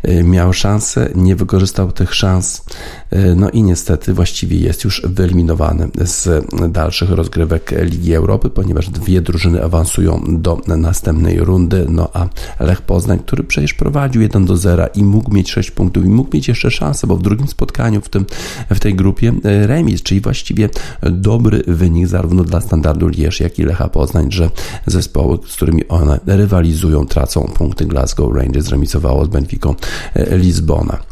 [0.02, 2.64] E, miał szansę, nie wykorzystał tych szans,
[3.10, 9.20] e, no i niestety właściwie jest już wyeliminowany z dalszych rozgrywek Ligi Europy, ponieważ dwie
[9.20, 12.28] drużyny awansują do następnej rundy, no a
[12.60, 16.36] Lech Poznań, który przecież prowadził 1 do 0 i mógł mieć 6 punktów i mógł
[16.36, 18.26] mieć jeszcze szansę, bo w drugim spotkaniu w, tym,
[18.70, 20.68] w tej grupie remis, czyli właściwie
[21.02, 24.50] dobry wynik zarówno dla standardu Lierz, jak i Lecha Poznań że
[24.86, 27.86] zespoły, z którymi one rywalizują, tracą punkty.
[27.86, 29.52] Glasgow Rangers remisowało z Benfica
[30.14, 30.98] Lizbona.
[30.98, 31.11] E,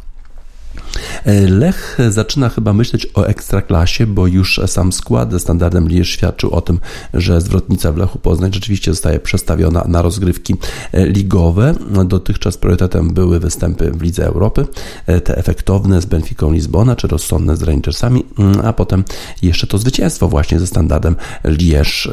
[1.48, 6.60] Lech zaczyna chyba myśleć o ekstraklasie, bo już sam skład ze standardem Liège świadczył o
[6.60, 6.80] tym,
[7.14, 10.54] że zwrotnica w Lechu Poznań rzeczywiście zostaje przestawiona na rozgrywki
[10.92, 11.74] e, ligowe.
[12.04, 14.66] Dotychczas priorytetem były występy w Lidze Europy,
[15.06, 19.04] e, te efektowne z Benficą Lizbona, czy rozsądne z Rangersami, mm, a potem
[19.42, 22.10] jeszcze to zwycięstwo właśnie ze standardem Liège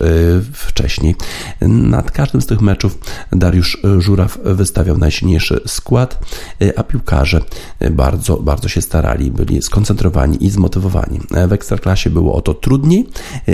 [0.53, 1.15] wcześniej.
[1.61, 2.97] Nad każdym z tych meczów
[3.31, 6.19] Dariusz Żuraw wystawiał najsilniejszy skład,
[6.75, 7.41] a piłkarze
[7.91, 11.19] bardzo, bardzo bardzo się starali, byli skoncentrowani i zmotywowani.
[11.47, 13.07] W Ekstraklasie było o to trudniej,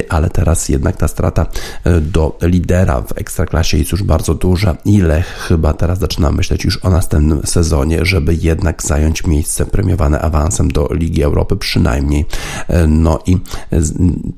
[0.09, 1.45] ale teraz jednak ta strata
[1.83, 6.65] e, do lidera w Ekstraklasie jest już bardzo duża i Lech chyba teraz zaczyna myśleć
[6.65, 12.25] już o następnym sezonie, żeby jednak zająć miejsce premiowane awansem do Ligi Europy przynajmniej.
[12.67, 13.37] E, no i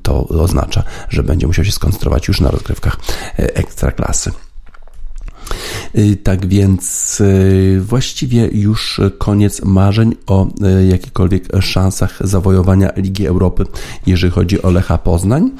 [0.02, 2.96] to oznacza, że będzie musiał się skoncentrować już na rozgrywkach
[3.38, 4.45] e, Ekstraklasy.
[5.98, 13.64] Y, tak więc y, właściwie już koniec marzeń o y, jakichkolwiek szansach zawojowania Ligi Europy,
[14.06, 15.50] jeżeli chodzi o Lecha Poznań.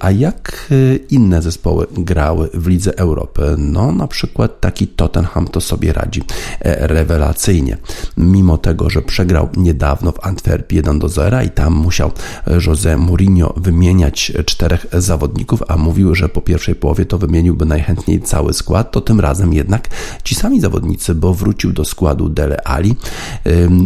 [0.00, 0.70] A jak
[1.10, 3.54] inne zespoły grały w Lidze Europy?
[3.58, 6.22] No, na przykład taki Tottenham to sobie radzi
[6.60, 7.78] e, rewelacyjnie.
[8.16, 12.10] Mimo tego, że przegrał niedawno w Antwerpii 1 do 0 i tam musiał
[12.66, 18.52] Jose Mourinho wymieniać czterech zawodników, a mówił, że po pierwszej połowie to wymieniłby najchętniej cały
[18.52, 19.88] skład, to tym razem jednak
[20.24, 22.96] ci sami zawodnicy, bo wrócił do składu Dele Ali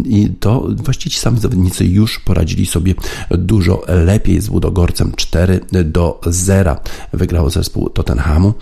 [0.04, 2.94] i to właściwie ci sami zawodnicy już poradzili sobie
[3.30, 6.76] dużo lepiej z Łudogorcem 4 do 0
[7.12, 8.54] wygrał zespół Tottenhamu.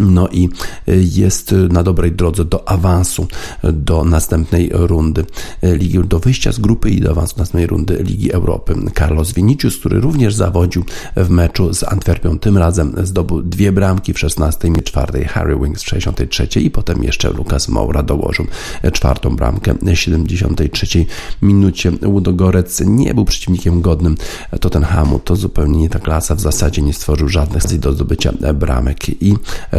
[0.00, 0.48] No i
[0.88, 3.26] y, jest na dobrej drodze do awansu
[3.62, 5.24] do następnej rundy
[5.62, 8.74] Ligi, do wyjścia z grupy i do awansu następnej rundy Ligi Europy.
[8.98, 10.84] Carlos Vinicius, który również zawodził
[11.16, 15.82] w meczu z Antwerpią, tym razem zdobył dwie bramki w 16 i 4, Harry Wings
[15.82, 18.46] w 63 i potem jeszcze Lukas Moura dołożył
[18.92, 21.06] czwartą bramkę w 73
[21.42, 21.92] minucie.
[22.04, 24.16] Łudogorec nie był przeciwnikiem godnym
[24.60, 29.34] Tottenhamu, to zupełnie nie ta klasa, w zasadzie nie stworzył żadnych do zdobycia bramek i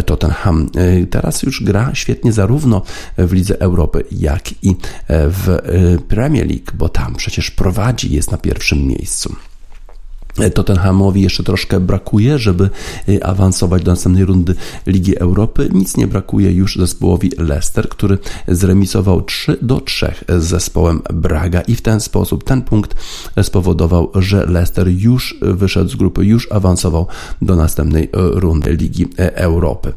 [0.10, 0.70] Tottenham
[1.02, 2.82] y, teraz już gra świetnie zarówno
[3.18, 4.76] w Lidze Europy, jak i
[5.10, 9.36] w y, Premier League, bo tam przecież prowadzi, jest na pierwszym miejscu.
[10.54, 12.70] Tottenhamowi jeszcze troszkę brakuje, żeby
[13.10, 14.56] y, awansować do następnej rundy
[14.88, 15.70] Ligi Europy.
[15.74, 21.76] Nic nie brakuje już zespołowi Leicester, który zremisował 3 do 3 z zespołem Braga i
[21.76, 22.96] w ten sposób ten punkt
[23.42, 27.08] spowodował, że Leicester już wyszedł z grupy, już awansował
[27.42, 29.94] do następnej rundy Ligi Europy.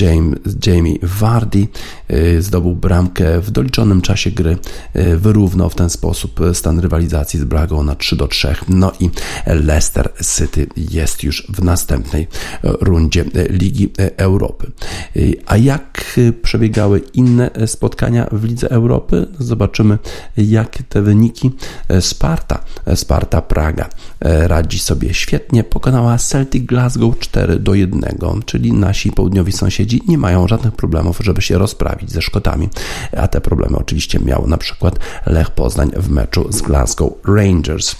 [0.00, 1.66] James, Jamie Vardy
[2.10, 4.58] y, zdobył bramkę w doliczonym czasie gry,
[4.96, 8.54] y, wyrównał w ten sposób stan rywalizacji z Bragą na 3 do 3.
[8.68, 9.10] No i
[9.64, 12.26] Leicester City jest już w następnej e,
[12.62, 14.70] rundzie e, Ligi e, Europy.
[15.46, 19.26] A jak przebiegały inne spotkania w Lidze Europy?
[19.38, 19.98] Zobaczymy,
[20.36, 21.50] jak te wyniki
[22.00, 23.88] Sparta, Sparta Praga
[24.20, 25.64] radzi sobie świetnie.
[25.64, 28.02] Pokonała Celtic Glasgow 4 do 1,
[28.46, 32.68] czyli nasi południowi sąsiedzi nie mają żadnych problemów, żeby się rozprawić ze Szkotami.
[33.16, 37.96] A te problemy oczywiście miał na przykład Lech Poznań w meczu z Glasgow Rangers.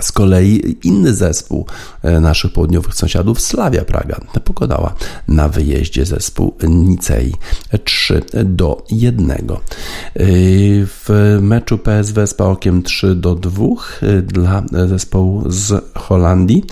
[0.00, 1.66] Z kolei inny zespół
[2.02, 4.94] e, naszych południowych sąsiadów, Slavia Praga, pokonała
[5.28, 7.32] na wyjeździe zespół Nicei
[7.84, 9.30] 3 do 1.
[9.30, 9.36] E,
[10.86, 13.64] w meczu PSW z Paokiem 3 do 2
[14.02, 16.64] e, dla zespołu z Holandii.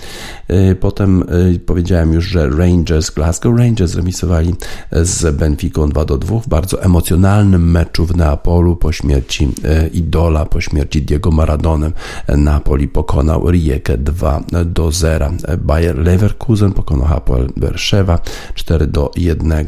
[0.79, 1.23] Potem
[1.65, 4.55] powiedziałem już, że Rangers, Glasgow Rangers remisowali
[4.91, 9.49] z Benficą 2 do 2 w bardzo emocjonalnym meczu w Neapolu po śmierci
[9.93, 11.93] idola, po śmierci Diego Maradonem.
[12.27, 15.31] Napoli pokonał pokonał Rijeka 2 do 0.
[15.57, 18.19] Bayer Leverkusen pokonał Hapoel Berszewa
[18.53, 19.65] 4 do 1.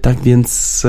[0.00, 0.86] Tak więc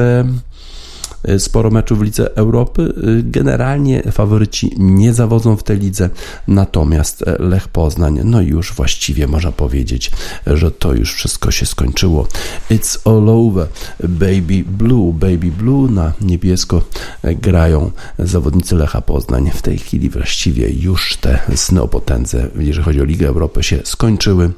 [1.38, 2.94] sporo meczów w Lidze Europy.
[2.98, 6.10] E, generalnie faworyci nie zawodzą w tej lidze,
[6.48, 10.12] natomiast e, Lech Poznań, no już właściwie można powiedzieć,
[10.48, 12.28] że to już wszystko się skończyło.
[12.72, 13.68] It's all over.
[14.00, 16.82] Baby Blue, Baby Blue na niebiesko
[17.24, 19.52] grają zawodnicy Lecha Poznań.
[19.54, 23.80] W tej chwili właściwie już te sny o potędze, jeżeli chodzi o Ligę Europy, się
[23.84, 24.52] skończyły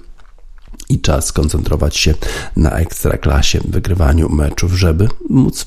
[0.90, 2.14] i czas skoncentrować się
[2.56, 5.66] na ekstraklasie, wygrywaniu meczów, żeby móc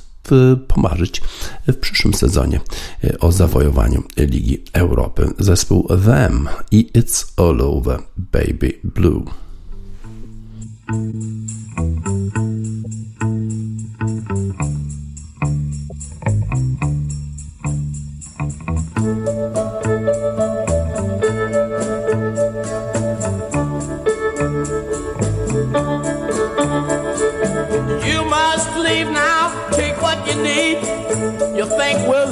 [0.68, 1.22] pomarzyć
[1.66, 2.60] w przyszłym sezonie
[3.04, 5.30] e, o zawojowaniu Ligi Europy.
[5.38, 9.24] Zespół Them i It's All Over Baby Blue.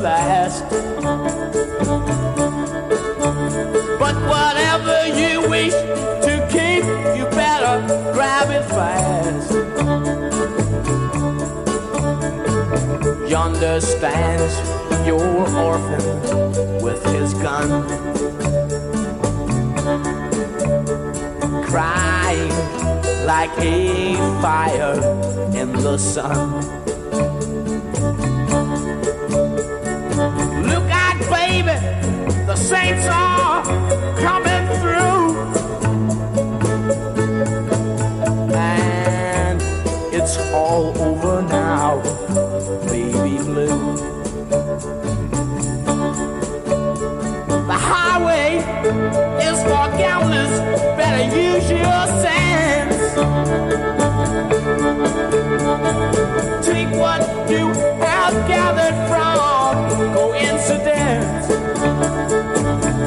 [0.00, 0.64] Last.
[3.98, 6.84] But whatever you wish to keep,
[7.16, 9.52] you better grab it fast.
[13.30, 14.54] Yonder stands
[15.06, 15.20] your
[15.58, 17.68] orphan with his gun.
[21.64, 22.52] Crying
[23.26, 24.94] like a fire
[25.54, 26.79] in the sun.
[32.70, 33.39] Saints are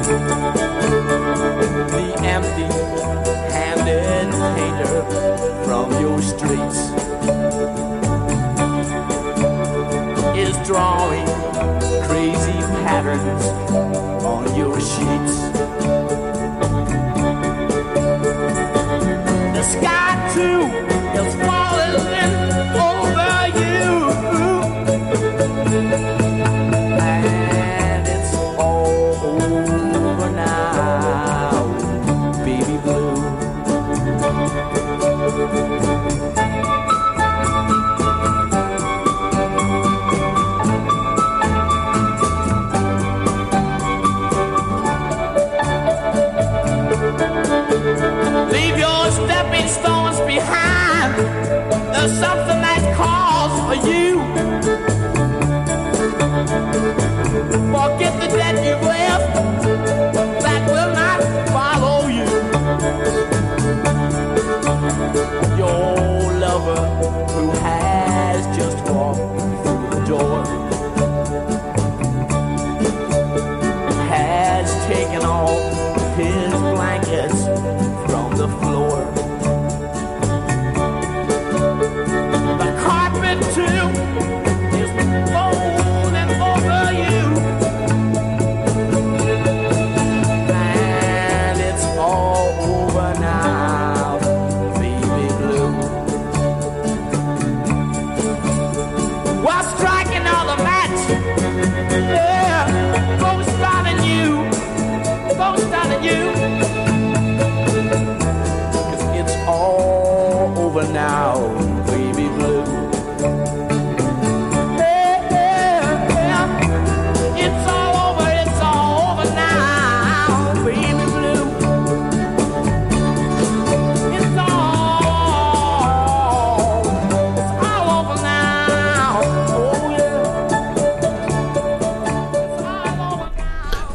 [0.03, 0.19] The
[2.23, 2.67] empty
[3.53, 5.01] handed painter
[5.63, 6.91] from your streets
[10.37, 11.25] is drawing
[12.03, 13.45] crazy patterns
[14.25, 15.37] on your sheets.
[19.53, 20.92] The sky, too,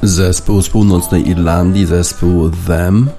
[0.02, 3.10] zespół z północnej Irlandii, zespół Them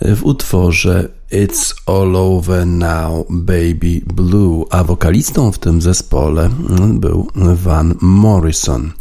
[0.00, 6.50] w utworze It's All Over Now Baby Blue, a wokalistą w tym zespole
[6.88, 8.92] był Van Morrison.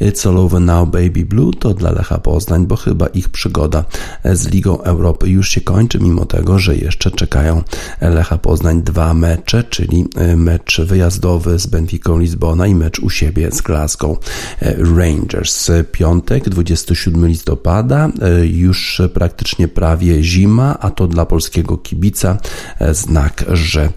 [0.00, 3.84] It's All Over Now Baby Blue to dla Lecha Poznań, bo chyba ich przygoda
[4.24, 7.62] z Ligą Europy już się kończy, mimo tego, że jeszcze czekają
[8.00, 10.04] Lecha Poznań dwa mecze, czyli
[10.36, 14.18] mecz wyjazdowy z Benficą Lizbona i mecz u siebie z Glasgow
[14.96, 15.70] Rangers.
[15.92, 18.08] Piątek, 27 listopada,
[18.42, 22.38] już praktycznie prawie zima, a to dla polskiego kibica
[22.92, 23.88] znak, że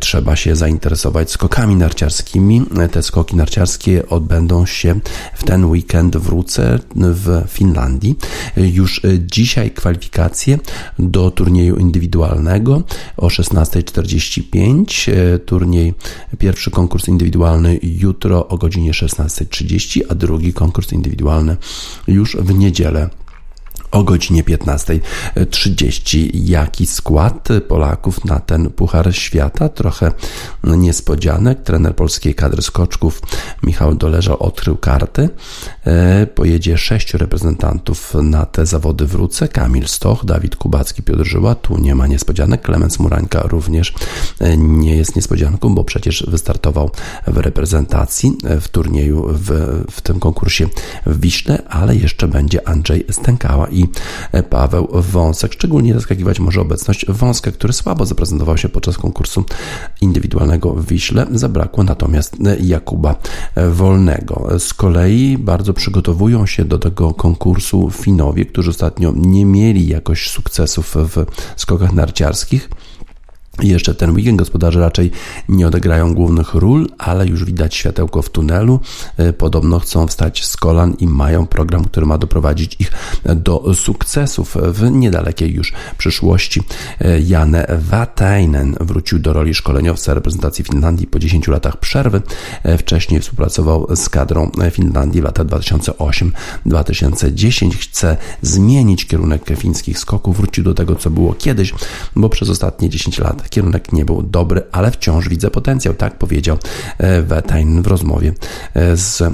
[0.00, 2.62] trzeba się zainteresować skokami narciarskimi.
[2.92, 5.00] Te skoki narciarskie odbędą się
[5.36, 8.18] w ten weekend wrócę w Finlandii.
[8.56, 10.58] Już dzisiaj kwalifikacje
[10.98, 12.82] do turnieju indywidualnego
[13.16, 15.38] o 16.45.
[15.46, 15.94] Turniej,
[16.38, 21.56] pierwszy konkurs indywidualny jutro o godzinie 16.30, a drugi konkurs indywidualny
[22.06, 23.10] już w niedzielę
[23.96, 26.30] o godzinie 15.30.
[26.34, 29.68] Jaki skład Polaków na ten Puchar Świata?
[29.68, 30.12] Trochę
[30.64, 31.62] niespodzianek.
[31.62, 33.22] Trener polskiej kadry skoczków
[33.62, 35.28] Michał Doleża odkrył karty.
[35.86, 39.48] E, pojedzie sześciu reprezentantów na te zawody wrócę.
[39.48, 41.54] Kamil Stoch, Dawid Kubacki, Piotr Żyła.
[41.54, 42.62] Tu nie ma niespodzianek.
[42.62, 43.94] Klemens Murańka również
[44.40, 46.90] e, nie jest niespodzianką, bo przecież wystartował
[47.26, 49.50] w reprezentacji e, w turnieju w,
[49.90, 50.68] w tym konkursie
[51.06, 53.85] w Wiśle, ale jeszcze będzie Andrzej Stękała i
[54.50, 55.52] Paweł Wąsek.
[55.52, 59.44] Szczególnie zaskakiwać może obecność Wąska, który słabo zaprezentował się podczas konkursu
[60.00, 61.26] indywidualnego w Wiśle.
[61.32, 63.16] Zabrakło natomiast Jakuba
[63.72, 64.48] Wolnego.
[64.58, 70.94] Z kolei bardzo przygotowują się do tego konkursu Finowie, którzy ostatnio nie mieli jakoś sukcesów
[70.96, 71.26] w
[71.56, 72.70] skokach narciarskich.
[73.62, 75.10] Jeszcze ten weekend gospodarze raczej
[75.48, 78.80] nie odegrają głównych ról, ale już widać światełko w tunelu.
[79.16, 82.92] E, podobno chcą wstać z kolan i mają program, który ma doprowadzić ich
[83.36, 86.62] do sukcesów w niedalekiej już przyszłości.
[87.00, 92.22] E, Janne Vatainen wrócił do roli szkoleniowca reprezentacji Finlandii po 10 latach przerwy.
[92.62, 97.76] E, wcześniej współpracował z kadrą Finlandii w latach 2008-2010.
[97.76, 101.74] Chce zmienić kierunek fińskich skoków, wrócił do tego, co było kiedyś,
[102.16, 106.58] bo przez ostatnie 10 lat kierunek nie był dobry, ale wciąż widzę potencjał, tak powiedział
[107.22, 108.32] Wetain w rozmowie
[108.74, 109.32] e, z, e,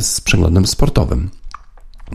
[0.00, 1.30] z przeglądem sportowym.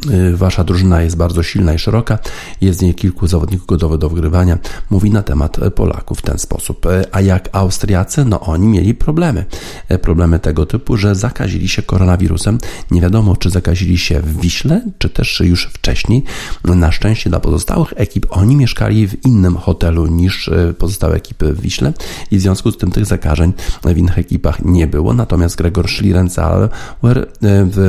[0.10, 2.20] Y, wasza drużyna jest bardzo silna i szeroka,
[2.62, 4.58] jest w niej kilku zawodników gotowych do wygrywania.
[4.90, 6.86] Mówi na temat Polaków w ten sposób.
[6.86, 8.26] Y, a jak Austriacy?
[8.26, 9.46] No oni mieli problemy.
[9.92, 12.58] Y, problemy tego typu, że zakazili się koronawirusem.
[12.92, 16.24] Nie wiadomo, czy zakazili się w Wiśle, czy też już wcześniej.
[16.66, 21.94] Na szczęście dla pozostałych ekip oni mieszkali w innym hotelu niż pozostałe ekipy w Wiśle
[22.32, 25.14] i w związku z tym tych zakażeń w innych ekipach nie było.
[25.14, 26.70] Natomiast Gregor Schlierenzauer,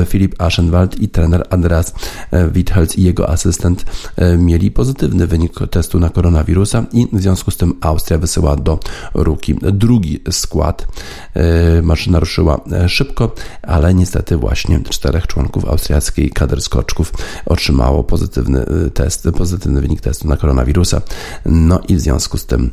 [0.06, 1.91] Filip Aschenwald i trener Andreas
[2.30, 3.84] E, Withelz i jego asystent
[4.16, 8.78] e, mieli pozytywny wynik testu na koronawirusa i w związku z tym Austria wysyła do
[9.14, 10.86] Ruki drugi skład.
[11.34, 17.12] E, maszyna ruszyła szybko, ale niestety właśnie czterech członków austriackiej kadry skoczków
[17.46, 18.64] otrzymało pozytywny
[18.94, 21.00] test, pozytywny wynik testu na koronawirusa.
[21.46, 22.70] No i w związku z tym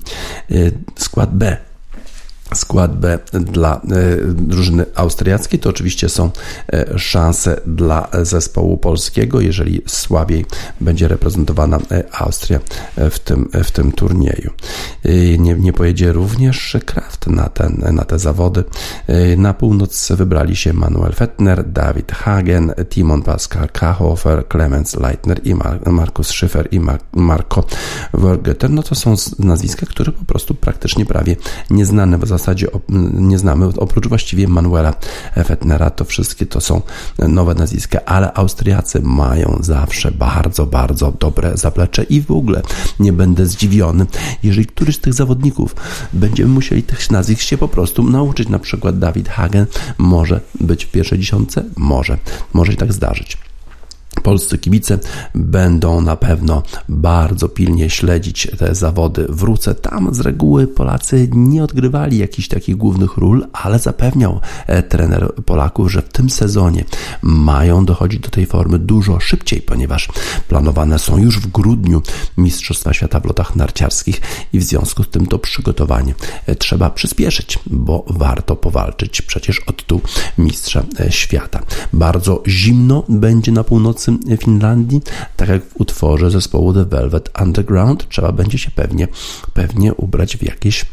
[0.95, 1.68] skład B
[2.55, 3.79] skład B dla e,
[4.33, 5.59] drużyny austriackiej.
[5.59, 6.29] To oczywiście są
[6.73, 10.45] e, szanse dla zespołu polskiego, jeżeli słabiej
[10.81, 12.59] będzie reprezentowana e, Austria
[12.97, 14.51] w tym, w tym turnieju.
[15.39, 18.63] Nie, nie pojedzie również Kraft na, ten, na te zawody.
[19.37, 26.27] Na północ wybrali się Manuel Fettner, David Hagen, Timon Pascal Kahofer, Clemens Leitner i Markus
[26.27, 26.79] Schiffer i
[27.13, 27.63] Marco
[28.13, 28.69] Wörgeter.
[28.69, 31.35] No to są nazwiska, które po prostu praktycznie prawie
[31.69, 32.38] nieznane w zasadzie
[33.13, 34.93] nie znamy, oprócz właściwie Manuela
[35.45, 36.81] Fettnera, to wszystkie to są
[37.17, 42.61] nowe nazwiska, ale Austriacy mają zawsze bardzo, bardzo dobre zaplecze i w ogóle
[42.99, 44.05] nie będę zdziwiony,
[44.43, 45.75] jeżeli któryś z tych zawodników
[46.13, 49.65] będziemy musieli tych nazwisk się po prostu nauczyć, na przykład David Hagen
[49.97, 52.17] może być w pierwszej dziesiątce, może,
[52.53, 53.48] może się tak zdarzyć.
[54.23, 54.99] Polscy kibice
[55.35, 59.25] będą na pewno bardzo pilnie śledzić te zawody.
[59.29, 65.33] Wrócę tam z reguły Polacy nie odgrywali jakichś takich głównych ról, ale zapewniał e, trener
[65.45, 66.85] Polaków, że w tym sezonie
[67.21, 70.09] mają dochodzić do tej formy dużo szybciej, ponieważ
[70.47, 72.01] planowane są już w grudniu
[72.37, 74.21] Mistrzostwa Świata w lotach narciarskich
[74.53, 76.13] i w związku z tym to przygotowanie
[76.45, 80.01] e, trzeba przyspieszyć, bo warto powalczyć przecież od tu
[80.37, 81.61] Mistrza e, Świata.
[81.93, 85.01] Bardzo zimno będzie na północy Finlandii,
[85.37, 89.07] tak jak w utworze zespołu The Velvet Underground, trzeba będzie się pewnie,
[89.53, 90.85] pewnie ubrać w jakieś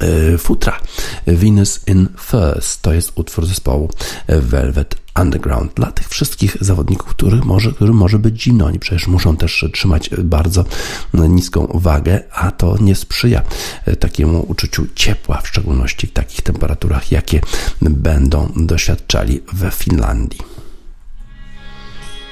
[0.00, 0.80] e, futra.
[1.26, 3.90] Venus in Furs to jest utwór zespołu
[4.28, 5.74] Velvet Underground.
[5.74, 10.10] Dla tych wszystkich zawodników, których może, którym może być zimno, oni przecież muszą też trzymać
[10.24, 10.64] bardzo
[11.14, 13.42] niską wagę, a to nie sprzyja
[14.00, 17.40] takiemu uczuciu ciepła, w szczególności w takich temperaturach, jakie
[17.80, 20.61] będą doświadczali we Finlandii.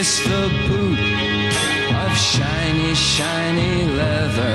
[0.00, 0.98] kiss the boot
[2.02, 4.54] of shiny, shiny leather.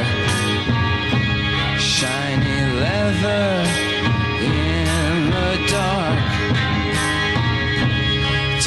[1.77, 3.49] Shiny leather
[4.41, 6.25] in the dark.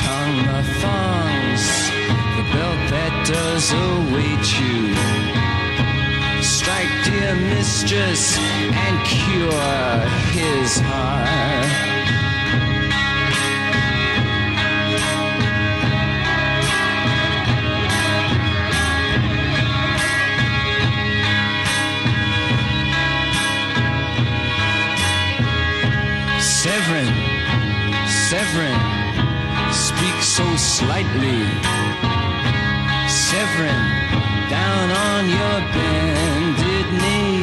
[0.02, 1.64] Tongue the thongs,
[2.36, 4.80] the belt that does await you.
[6.42, 8.38] Strike, dear mistress,
[8.84, 9.98] and cure
[10.30, 11.97] his heart.
[30.78, 31.42] slightly,
[33.08, 33.86] severing
[34.48, 37.42] down on your bended knee.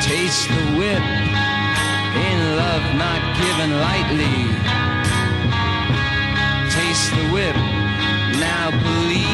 [0.00, 1.06] Taste the whip
[2.28, 4.38] in love not given lightly.
[6.70, 7.56] Taste the whip,
[8.38, 9.33] now believe.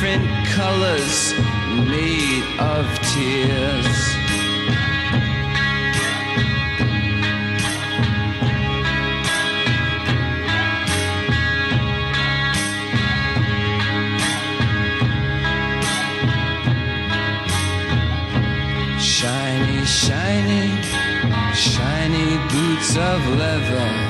[0.00, 1.32] different colors
[1.88, 3.98] made of tears.
[19.00, 20.80] Shiny, shiny,
[21.54, 24.07] shiny boots of leather.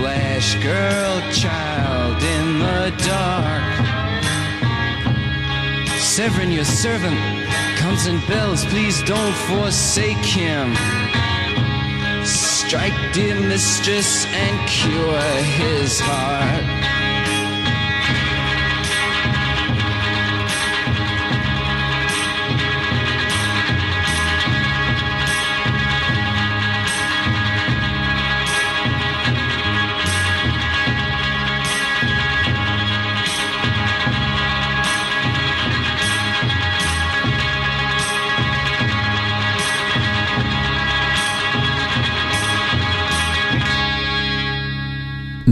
[0.00, 3.62] White girl child in the dark.
[5.98, 7.18] Severin, your servant,
[7.76, 8.64] comes and bells.
[8.66, 10.74] Please don't forsake him.
[12.24, 15.20] Strike, dear mistress, and cure
[15.60, 16.81] his heart.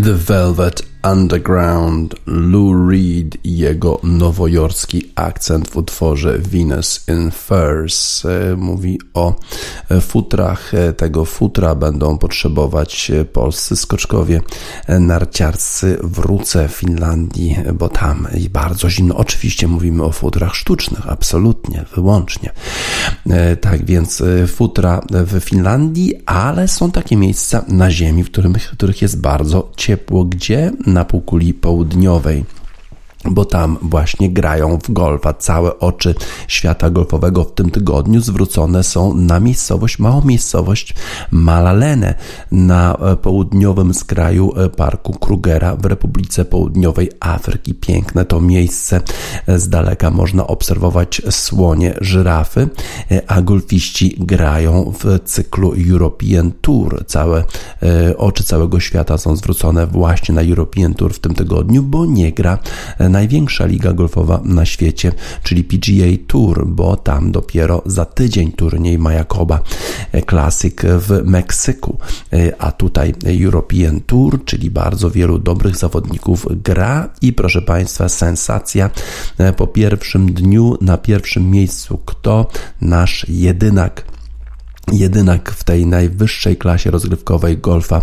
[0.01, 8.25] The Velvet Underground, Lou Reed i jego nowojorski akcent w utworze Venus in Furs.
[8.25, 9.35] E, mówi o
[9.89, 10.75] e, futrach.
[10.75, 14.41] E, tego futra będą potrzebować polscy skoczkowie
[14.89, 19.17] narciarscy w Finlandii, bo tam bardzo zimno.
[19.17, 22.53] Oczywiście mówimy o futrach sztucznych, absolutnie, wyłącznie.
[23.61, 29.03] Tak więc futra w Finlandii, ale są takie miejsca na ziemi, w których, w których
[29.03, 30.25] jest bardzo ciepło.
[30.25, 30.73] Gdzie?
[30.93, 32.45] Na półkuli południowej
[33.25, 35.35] bo tam właśnie grają w golfa.
[35.35, 36.15] Całe oczy
[36.49, 40.95] świata golfowego w tym tygodniu zwrócone są na miejscowość, małą miejscowość
[41.31, 42.15] Malalene
[42.53, 47.75] na e, południowym skraju e, parku Krugera w Republice Południowej Afryki.
[47.75, 49.01] Piękne to miejsce.
[49.47, 52.69] E, z daleka można obserwować słonie, żyrafy,
[53.27, 57.05] a golfiści grają w cyklu European Tour.
[57.07, 57.45] Całe
[58.17, 62.59] oczy całego świata są zwrócone właśnie na European Tour w tym tygodniu, bo nie gra
[63.11, 69.61] największa liga golfowa na świecie, czyli PGA Tour, bo tam dopiero za tydzień turniej Majakoba
[70.31, 71.99] Classic w Meksyku,
[72.59, 78.91] a tutaj European Tour, czyli bardzo wielu dobrych zawodników gra i proszę Państwa, sensacja
[79.57, 81.99] po pierwszym dniu na pierwszym miejscu.
[82.07, 82.47] Kto?
[82.81, 84.05] Nasz jedynak
[84.93, 88.03] Jedynak w tej najwyższej klasie rozgrywkowej golfa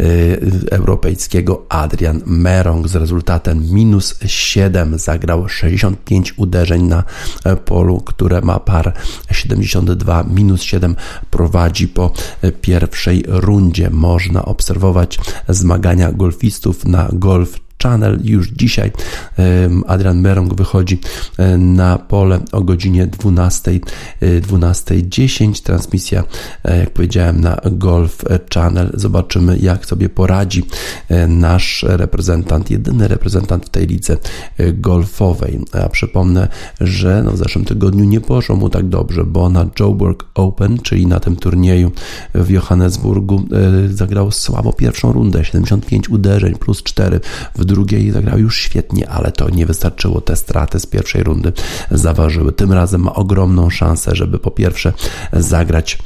[0.00, 7.04] y, europejskiego Adrian Merong z rezultatem minus 7 zagrał 65 uderzeń na
[7.64, 8.92] polu, które ma par
[9.30, 10.96] 72 minus 7
[11.30, 12.12] prowadzi po
[12.60, 13.90] pierwszej rundzie.
[13.90, 15.18] Można obserwować
[15.48, 18.20] zmagania golfistów na golf Channel.
[18.24, 18.92] Już dzisiaj
[19.86, 21.00] Adrian Merong wychodzi
[21.38, 23.80] e, na pole o godzinie 12.10.
[24.20, 25.50] 12.10.
[25.50, 26.24] E, Transmisja,
[26.64, 28.24] e, jak powiedziałem, na Golf
[28.54, 28.90] Channel.
[28.94, 30.62] Zobaczymy, jak sobie poradzi
[31.28, 34.16] nasz reprezentant, jedyny reprezentant w tej lidze
[34.72, 35.60] golfowej.
[35.72, 36.48] A przypomnę,
[36.80, 41.06] że no w zeszłym tygodniu nie poszło mu tak dobrze, bo na Joburg Open, czyli
[41.06, 41.92] na tym turnieju
[42.34, 43.42] w Johannesburgu,
[43.90, 47.20] zagrał słabo pierwszą rundę, 75 uderzeń plus 4
[47.54, 50.20] w drugiej zagrał już świetnie, ale to nie wystarczyło.
[50.20, 51.52] Te straty z pierwszej rundy
[51.90, 52.52] zaważyły.
[52.52, 54.92] Tym razem ma ogromną szansę, żeby po pierwsze
[55.32, 55.98] zagrać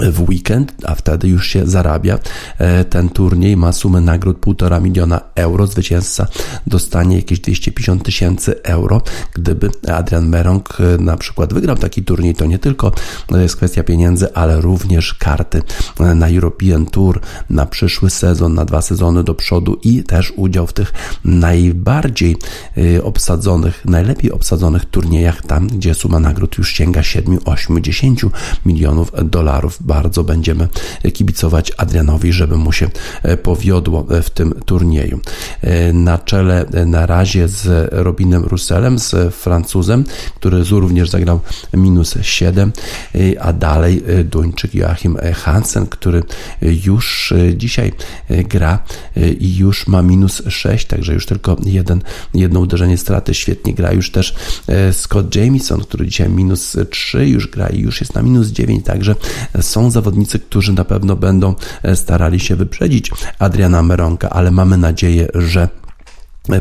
[0.00, 2.18] w weekend, a wtedy już się zarabia.
[2.58, 5.66] E, ten turniej ma sumę nagród 1,5 miliona euro.
[5.66, 6.26] Zwycięzca
[6.66, 9.02] dostanie jakieś 250 tysięcy euro.
[9.34, 12.92] Gdyby Adrian Merong e, na przykład wygrał taki turniej, to nie tylko
[13.30, 15.62] jest kwestia pieniędzy, ale również karty
[16.00, 17.20] e, na European Tour,
[17.50, 20.92] na przyszły sezon, na dwa sezony do przodu i też udział w tych
[21.24, 22.36] najbardziej
[23.02, 28.24] obsadzonych, najlepiej obsadzonych turniejach, tam gdzie suma nagród już sięga 7, 8, 10
[28.66, 30.68] milionów dolarów bardzo będziemy
[31.12, 32.90] kibicować Adrianowi, żeby mu się
[33.22, 35.20] e, powiodło e, w tym turnieju.
[35.60, 40.04] E, na czele na razie z Robinem Russellem, z Francuzem,
[40.34, 41.40] który również zagrał
[41.74, 42.72] minus 7,
[43.40, 46.22] a dalej Duńczyk Joachim Hansen, który
[46.84, 47.92] już dzisiaj
[48.26, 48.84] gra
[49.40, 52.02] i już ma minus 6, także już tylko jeden,
[52.34, 53.34] jedno uderzenie straty.
[53.34, 54.34] Świetnie gra już też
[54.92, 59.14] Scott Jamieson, który dzisiaj minus 3 już gra i już jest na minus 9, także
[59.72, 65.28] są zawodnicy, którzy na pewno będą e, starali się wyprzedzić Adriana Meronka, ale mamy nadzieję,
[65.34, 65.68] że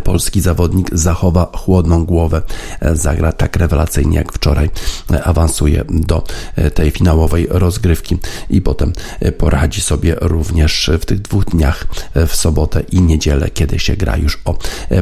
[0.03, 2.41] polski zawodnik zachowa chłodną głowę,
[2.79, 4.69] e, zagra tak rewelacyjnie jak wczoraj,
[5.11, 6.23] e, awansuje do
[6.55, 8.17] e, tej finałowej rozgrywki
[8.49, 8.93] i potem
[9.37, 11.87] poradzi sobie również w tych dwóch dniach
[12.27, 14.57] w sobotę i niedzielę, kiedy się gra już o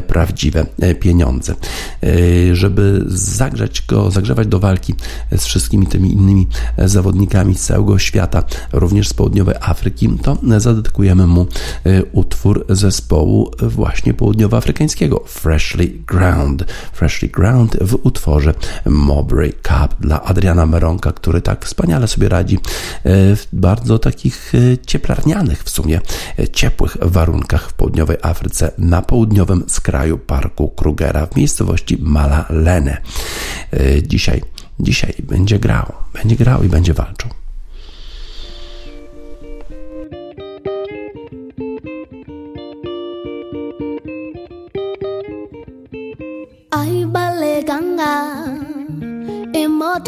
[0.06, 0.66] prawdziwe
[1.00, 1.54] pieniądze.
[2.52, 4.94] Żeby zagrzać go, zagrzewać do walki
[5.36, 6.46] z wszystkimi tymi innymi
[6.78, 11.46] zawodnikami z całego świata, również z południowej Afryki, to zadedykujemy mu
[12.12, 16.64] utwór zespołu właśnie południowoafrykańskiego afrykańskiego Freshly Ground.
[16.92, 18.54] Freshly Ground w utworze
[18.86, 22.60] Mowbray Cup dla Adriana Meronka, który tak wspaniale sobie radzi e,
[23.36, 26.00] w bardzo takich e, cieplarnianych w sumie,
[26.38, 32.96] e, ciepłych warunkach w południowej Afryce na południowym skraju parku Krugera w miejscowości Malalene.
[34.02, 34.42] Dzisiaj,
[34.80, 37.39] dzisiaj będzie grał, będzie grał i będzie walczył.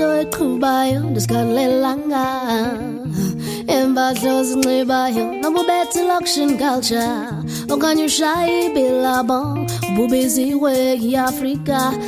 [0.05, 2.25] oyiqhubayo ndizikhalelanga.
[4.41, 6.01] Ozinxibayo nobubethi
[6.59, 7.27] culture.
[7.73, 8.09] Okanye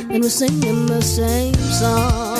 [0.09, 2.34] and we singing the same song.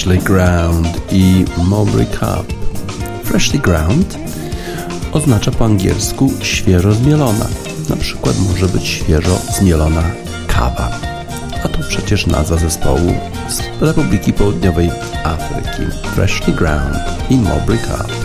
[0.00, 2.52] Freshly Ground i Mowbray Cup.
[3.24, 4.18] Freshly Ground
[5.12, 7.46] oznacza po angielsku świeżo zmielona.
[7.88, 10.02] Na przykład może być świeżo zmielona
[10.46, 10.90] kawa.
[11.64, 13.14] A to przecież nazwa zespołu
[13.48, 14.90] z Republiki Południowej
[15.24, 15.96] Afryki.
[16.14, 16.96] Freshly Ground
[17.30, 18.19] i Mowbray Cup.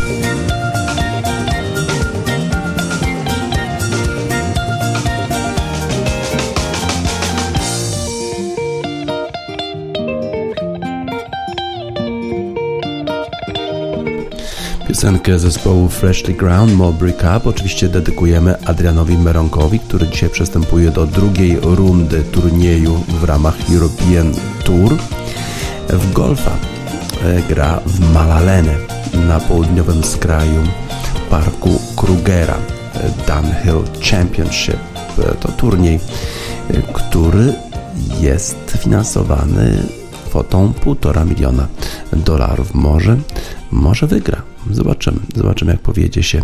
[15.06, 21.60] Piosenkę zespołu Freshly Ground Mowbray Cup oczywiście dedykujemy Adrianowi Meronkowi, który dzisiaj przystępuje do drugiej
[21.62, 24.34] rundy turnieju w ramach European
[24.64, 24.98] Tour.
[25.90, 26.52] W golfa
[27.24, 28.76] e, gra w Malalene.
[29.28, 30.64] na południowym skraju
[31.30, 32.58] parku Krugera.
[33.28, 34.80] Dunhill Championship
[35.40, 36.00] to turniej,
[36.94, 37.54] który
[38.22, 39.78] jest finansowany
[40.26, 41.68] kwotą 1,5 miliona
[42.14, 42.74] dolarów.
[42.74, 43.18] Może,
[43.72, 44.35] może wygra.
[44.76, 46.42] Zobaczymy, zobaczymy jak powiedzie się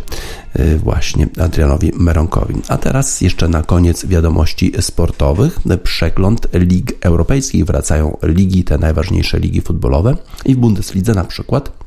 [0.60, 2.54] y, właśnie Adrianowi Meronkowi.
[2.68, 5.60] A teraz jeszcze na koniec wiadomości sportowych.
[5.84, 7.66] Przegląd lig europejskich.
[7.66, 10.16] Wracają ligi, te najważniejsze ligi futbolowe
[10.46, 11.81] i w Bundeslidze na przykład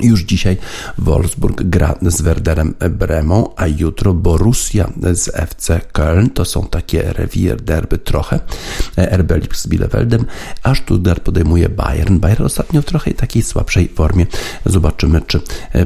[0.00, 0.56] już dzisiaj
[0.98, 6.30] Wolfsburg gra z Werderem Bremą, a jutro Borussia z FC Köln.
[6.30, 8.40] To są takie rewier derby trochę.
[8.96, 10.24] RB Lipsk z Bielefeldem,
[10.62, 12.18] a Stuttgart podejmuje Bayern.
[12.18, 14.26] Bayern ostatnio w trochę takiej słabszej formie.
[14.66, 15.40] Zobaczymy, czy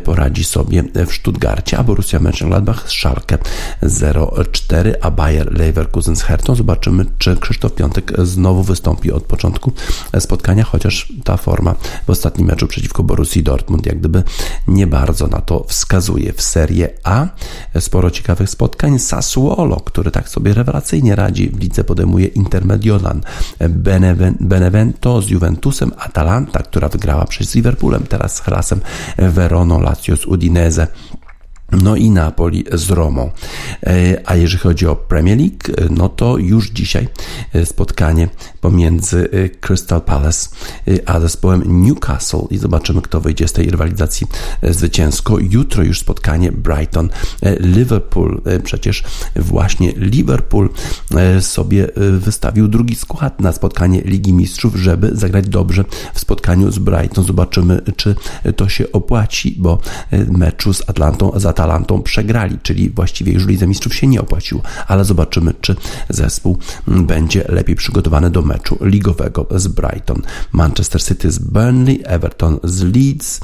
[0.04, 3.38] poradzi sobie w Stuttgarcie, a Borussia Mönchengladbach z Schalke
[3.82, 6.54] 0-4, a Bayer Leverkusen z Hertą.
[6.54, 9.72] Zobaczymy, czy Krzysztof Piątek znowu wystąpi od początku
[10.18, 11.74] spotkania, chociaż ta forma
[12.06, 14.22] w ostatnim meczu przeciwko Borussii Dortmund, jak jak gdyby
[14.68, 16.32] nie bardzo na to wskazuje.
[16.32, 17.26] W Serie A
[17.80, 18.98] sporo ciekawych spotkań.
[18.98, 23.20] Sassuolo, który tak sobie rewelacyjnie radzi w lidze, podejmuje Intermediolan.
[24.40, 28.80] Benevento z Juventusem, Atalanta, która wygrała przez Liverpoolem, teraz z Helasem
[29.18, 30.86] Verono, Lazio z Udinese.
[31.72, 33.30] No i Napoli z Romą.
[33.86, 37.08] E, a jeżeli chodzi o Premier League, e, no to już dzisiaj
[37.52, 38.28] e, spotkanie
[38.60, 39.28] pomiędzy
[39.60, 40.48] Crystal Palace
[41.06, 44.26] a zespołem Newcastle i zobaczymy, kto wyjdzie z tej rywalizacji
[44.62, 45.38] zwycięsko.
[45.38, 47.10] Jutro już spotkanie Brighton
[47.60, 48.42] Liverpool.
[48.64, 49.04] Przecież
[49.36, 50.70] właśnie Liverpool
[51.40, 51.88] sobie
[52.18, 57.24] wystawił drugi skład na spotkanie Ligi Mistrzów, żeby zagrać dobrze w spotkaniu z Brighton.
[57.24, 58.14] Zobaczymy, czy
[58.56, 59.78] to się opłaci, bo
[60.28, 65.04] meczu z Atlantą za Atalantą przegrali, czyli właściwie już Lidze Mistrzów się nie opłaciło, ale
[65.04, 65.76] zobaczymy, czy
[66.08, 70.22] zespół będzie lepiej przygotowany do meczu ligowego z Brighton.
[70.52, 73.40] Manchester City z Burnley, Everton z Leeds,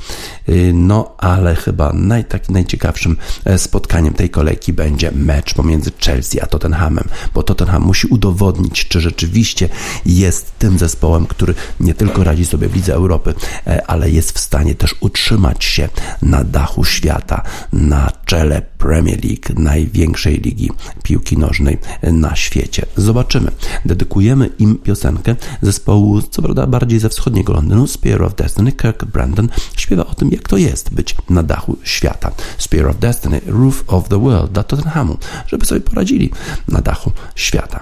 [0.49, 6.47] y, no ale chyba naj, najciekawszym e, spotkaniem tej kolejki będzie mecz pomiędzy Chelsea a
[6.47, 9.69] Tottenhamem, bo Tottenham musi udowodnić, czy rzeczywiście
[10.07, 13.35] jest tym zespołem, który nie tylko radzi sobie w Lidze Europy,
[13.67, 15.89] e, ale jest w stanie też utrzymać się
[16.23, 17.43] na dachu świata,
[17.73, 20.71] na na czele Premier League, największej ligi
[21.03, 22.87] piłki nożnej na świecie.
[22.97, 23.51] Zobaczymy.
[23.85, 28.73] Dedykujemy im piosenkę zespołu, co prawda bardziej ze wschodniego Londynu, Spear of Destiny.
[28.73, 32.31] Kirk Brandon śpiewa o tym, jak to jest być na dachu świata.
[32.59, 36.31] Spear of Destiny, Roof of the World dla Tottenhamu, żeby sobie poradzili
[36.69, 37.81] na dachu świata.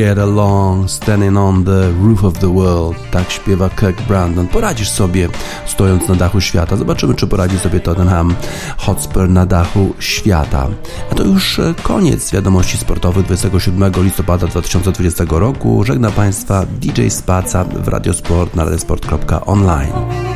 [0.00, 2.96] Get along standing on the roof of the world.
[3.10, 4.48] Tak śpiewa Kirk Brandon.
[4.48, 5.28] Poradzisz sobie
[5.66, 6.76] stojąc na dachu świata.
[6.76, 8.34] Zobaczymy, czy poradzi sobie Tottenham
[8.76, 10.68] Hotspur na dachu świata.
[11.12, 15.84] A to już e, koniec wiadomości sportowych 27 listopada 2020 roku.
[15.84, 20.29] Żegna Państwa DJ Spaca w Radiosport na radiosport.online.